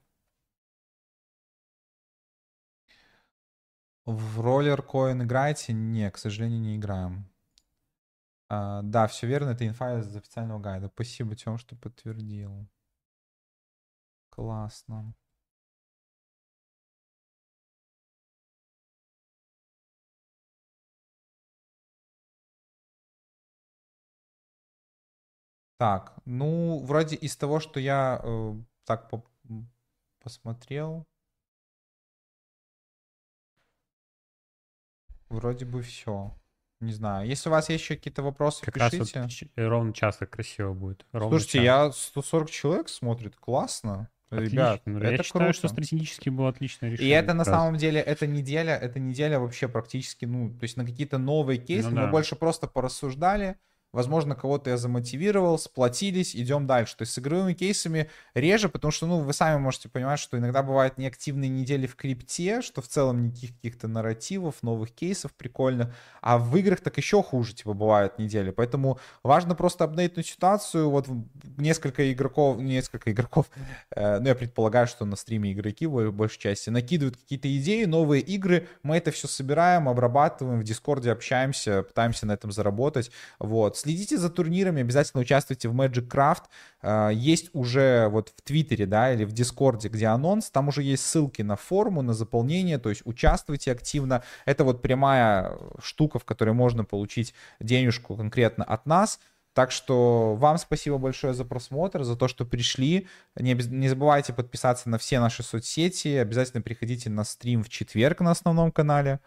[4.08, 5.74] В роллер коин играете?
[5.74, 7.28] Не, к сожалению, не играем.
[8.48, 10.88] А, да, все верно, это инфа из официального гайда.
[10.88, 12.66] Спасибо, Тем, что подтвердил.
[14.30, 15.14] Классно.
[25.76, 28.54] Так, ну, вроде из того, что я э,
[28.84, 29.22] так по
[30.20, 31.06] посмотрел,
[35.28, 36.34] Вроде бы все.
[36.80, 37.26] Не знаю.
[37.26, 39.20] Если у вас есть еще какие-то вопросы, как пишите.
[39.20, 41.06] Раз вот ровно час как красиво будет.
[41.12, 41.64] Ровно Слушайте, час.
[41.64, 43.36] я 140 человек смотрит.
[43.36, 44.08] Классно.
[44.30, 44.54] Отлично.
[44.54, 45.58] Ребят, ну, это я считаю, круто.
[45.58, 47.10] что стратегически было отличное решение.
[47.10, 47.48] И это на раз.
[47.48, 51.88] самом деле, эта неделя, эта неделя вообще практически, ну, то есть на какие-то новые кейсы
[51.88, 52.10] ну, мы да.
[52.10, 53.56] больше просто порассуждали,
[53.92, 56.96] Возможно, кого-то я замотивировал, сплотились, идем дальше.
[56.96, 60.62] То есть с игровыми кейсами реже, потому что, ну, вы сами можете понимать, что иногда
[60.62, 65.94] бывают неактивные недели в крипте, что в целом никаких каких-то нарративов, новых кейсов прикольно.
[66.20, 68.50] А в играх так еще хуже, типа, бывают недели.
[68.50, 70.90] Поэтому важно просто апдейтнуть ситуацию.
[70.90, 71.06] Вот
[71.56, 73.46] несколько игроков, несколько игроков,
[73.96, 78.22] э, ну, я предполагаю, что на стриме игроки в большей части накидывают какие-то идеи, новые
[78.22, 78.68] игры.
[78.82, 83.10] Мы это все собираем, обрабатываем, в Дискорде общаемся, пытаемся на этом заработать.
[83.38, 86.44] Вот Следите за турнирами, обязательно участвуйте в Magic Craft.
[86.82, 91.04] А, есть уже вот в Твиттере, да, или в Дискорде, где анонс, там уже есть
[91.06, 94.22] ссылки на форму, на заполнение, то есть участвуйте активно.
[94.46, 99.20] Это вот прямая штука, в которой можно получить денежку конкретно от нас.
[99.54, 103.08] Так что вам спасибо большое за просмотр, за то, что пришли.
[103.34, 106.08] Не, не забывайте подписаться на все наши соцсети.
[106.16, 109.18] Обязательно приходите на стрим в четверг на основном канале.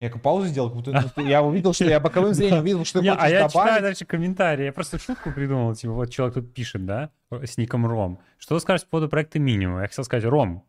[0.00, 3.00] Я как паузу сделал, как будто ну, я увидел, что я боковым зрением увидел, что
[3.00, 4.64] Не, хочешь а я читаю дальше комментарии.
[4.66, 5.74] Я просто шутку придумал.
[5.74, 8.20] Типа, вот человек тут пишет, да, с ником Ром.
[8.38, 9.80] Что вы скажете по поводу проекта Минимум?
[9.80, 10.62] Я хотел сказать, Ром,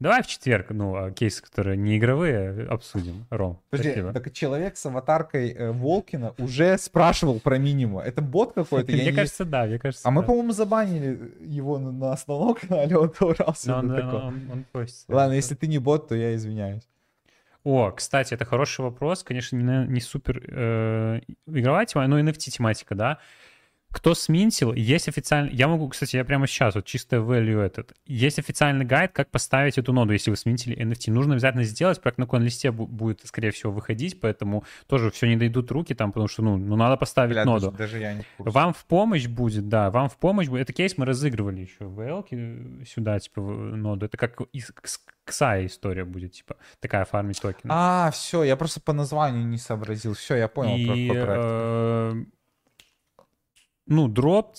[0.00, 3.26] давай в четверг, ну, а кейсы, которые не игровые, обсудим.
[3.30, 4.12] Ром, Подожди, спасибо.
[4.12, 8.00] так человек с аватаркой э, Волкина уже спрашивал про минимум.
[8.00, 8.92] Это бот какой-то?
[8.92, 12.98] Мне не- кажется, да, мне кажется, А мы, по-моему, забанили его на, на основном канале,
[12.98, 15.08] он добрался он, он- он постит.
[15.08, 16.82] Ладно, если ты не бот, то я извиняюсь.
[17.68, 19.22] О, кстати, это хороший вопрос.
[19.22, 23.18] Конечно, не, не супер э, игровая тематика, но NFT тематика, да.
[23.90, 25.50] Кто сминтил, есть официальный...
[25.54, 27.94] Я могу, кстати, я прямо сейчас, вот чисто value этот.
[28.04, 31.10] Есть официальный гайд, как поставить эту ноду, если вы сминтили NFT.
[31.10, 35.36] Нужно обязательно сделать, проект на коин-листе бу- будет, скорее всего, выходить, поэтому тоже все не
[35.36, 37.70] дойдут руки там, потому что, ну, ну надо поставить Бля, ноду.
[37.70, 38.52] даже, даже я не в курсе.
[38.52, 40.62] Вам в помощь будет, да, вам в помощь будет.
[40.62, 44.04] Это кейс мы разыгрывали еще в VL сюда, типа, ноду.
[44.04, 44.70] Это как из
[45.24, 47.70] Ксая история будет, типа, такая фармить токены.
[47.74, 50.14] А, все, я просто по названию не сообразил.
[50.14, 51.44] Все, я понял про И, какой проект.
[51.44, 52.24] э,
[53.88, 54.54] ну, дроп...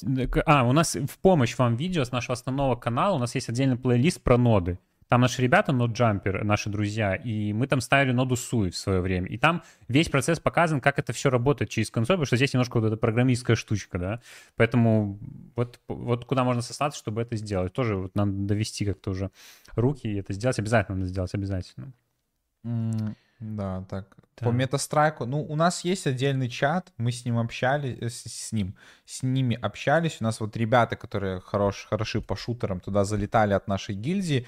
[0.45, 3.77] А, у нас в помощь вам видео с нашего основного канала, у нас есть отдельный
[3.77, 4.79] плейлист про ноды.
[5.07, 9.27] Там наши ребята, ноджампер, наши друзья, и мы там ставили ноду Суи в свое время.
[9.27, 12.79] И там весь процесс показан, как это все работает через консоль, потому что здесь немножко
[12.79, 14.21] вот эта программистская штучка, да.
[14.55, 15.17] Поэтому
[15.55, 17.73] вот, вот куда можно сослаться, чтобы это сделать.
[17.73, 19.31] Тоже вот надо довести как-то уже
[19.75, 20.59] руки и это сделать.
[20.59, 21.91] Обязательно надо сделать, обязательно.
[22.63, 24.15] М, Да, так.
[24.35, 24.53] По Так.
[24.53, 25.25] метастрайку.
[25.25, 28.75] Ну, у нас есть отдельный чат, мы с ним общались, э, с, с ним,
[29.05, 30.17] с ними общались.
[30.21, 34.47] У нас вот ребята, которые хорош, хороши по шутерам, туда залетали от нашей гильдии.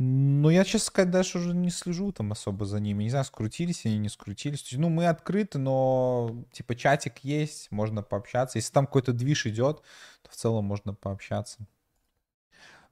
[0.00, 3.04] Но я, честно сказать, даже уже не слежу там особо за ними.
[3.04, 4.62] Не знаю, скрутились они, не скрутились.
[4.62, 8.58] Есть, ну, мы открыты, но, типа, чатик есть, можно пообщаться.
[8.58, 9.82] Если там какой-то движ идет,
[10.22, 11.66] то в целом можно пообщаться.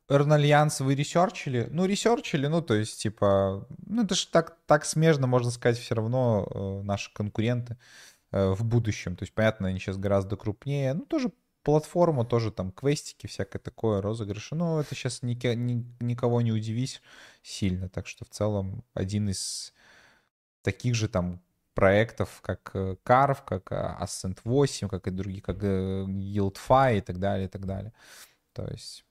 [0.09, 1.69] Alliance вы ресерчили?
[1.71, 5.95] Ну, ресерчили, ну, то есть, типа, ну, это же так, так смежно, можно сказать, все
[5.95, 7.77] равно э, наши конкуренты
[8.31, 9.17] э, в будущем.
[9.17, 10.95] То есть, понятно, они сейчас гораздо крупнее.
[10.95, 11.33] Ну, тоже
[11.63, 14.55] платформа, тоже там квестики, всякое такое, розыгрыши.
[14.55, 17.03] Но это сейчас ники- ни- никого не удивишь
[17.43, 17.89] сильно.
[17.89, 19.73] Так что, в целом, один из
[20.63, 21.43] таких же там
[21.75, 27.47] проектов, как э, Carv, как Ascent 8, как и другие, как GuildFi и так далее,
[27.47, 27.93] и так далее.
[28.53, 29.06] То есть...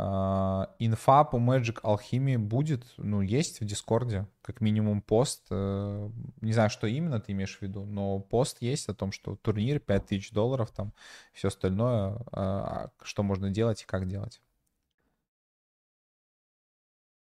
[0.00, 5.46] А, Инфа по Magic Alchemy будет, ну, есть в Дискорде, как минимум пост.
[5.50, 9.34] э, Не знаю, что именно ты имеешь в виду, но пост есть о том, что
[9.36, 10.92] турнир 5000 долларов, там,
[11.32, 14.40] все остальное, а, что можно делать и как делать.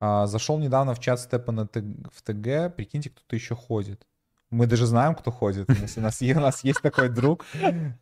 [0.02, 1.82] А, Зашел недавно в чат Степа на Т-
[2.12, 4.06] в ТГ, прикиньте, кто-то еще ходит.
[4.52, 5.70] Мы даже знаем, кто ходит.
[5.70, 7.46] У нас, у нас, е- у нас есть такой друг,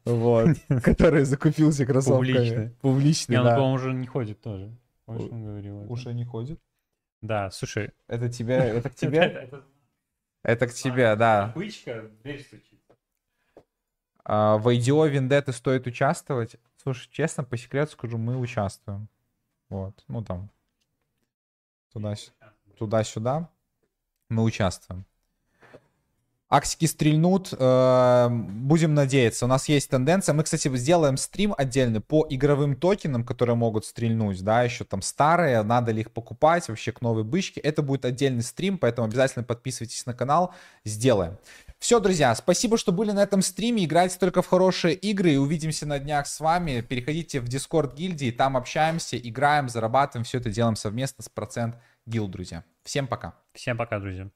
[0.05, 0.49] вот,
[0.83, 2.33] который закупился кроссовками.
[2.33, 2.73] Публично.
[2.81, 3.55] Публичный, Не, он, да.
[3.55, 4.73] по-моему, уже не ходит тоже.
[5.05, 5.91] Помнишь, он говорил это?
[5.91, 6.59] Уже не ходит?
[7.21, 7.91] Да, слушай.
[8.07, 9.49] Это тебе, это к тебе?
[10.43, 11.51] Это к тебе, да.
[11.55, 12.79] бычка, дверь стучит.
[14.23, 16.55] А, В IDO Вендетты стоит участвовать.
[16.81, 19.09] Слушай, честно, по секрету скажу, мы участвуем.
[19.67, 20.49] Вот, ну там,
[21.91, 22.15] туда-
[22.77, 23.49] туда-сюда.
[24.29, 25.05] Мы участвуем.
[26.49, 29.43] Аксики стрельнут, э, будем надеяться.
[29.43, 30.33] У нас есть тенденция.
[30.33, 35.61] Мы, кстати, сделаем стрим отдельный по игровым токенам, которые могут стрельнуть, да, еще там старые,
[35.63, 37.59] надо ли их покупать, вообще к новой бычке.
[37.59, 40.53] Это будет отдельный стрим, поэтому обязательно подписывайтесь на канал,
[40.85, 41.37] сделаем.
[41.79, 43.83] Все, друзья, спасибо, что были на этом стриме.
[43.83, 46.79] Играйте только в хорошие игры и увидимся на днях с вами.
[46.79, 50.23] Переходите в Discord гильдии, там общаемся, играем, зарабатываем.
[50.23, 51.75] Все это делаем совместно с процент
[52.05, 52.63] гилд, друзья.
[52.83, 53.35] Всем пока.
[53.53, 54.29] Всем пока, друзья.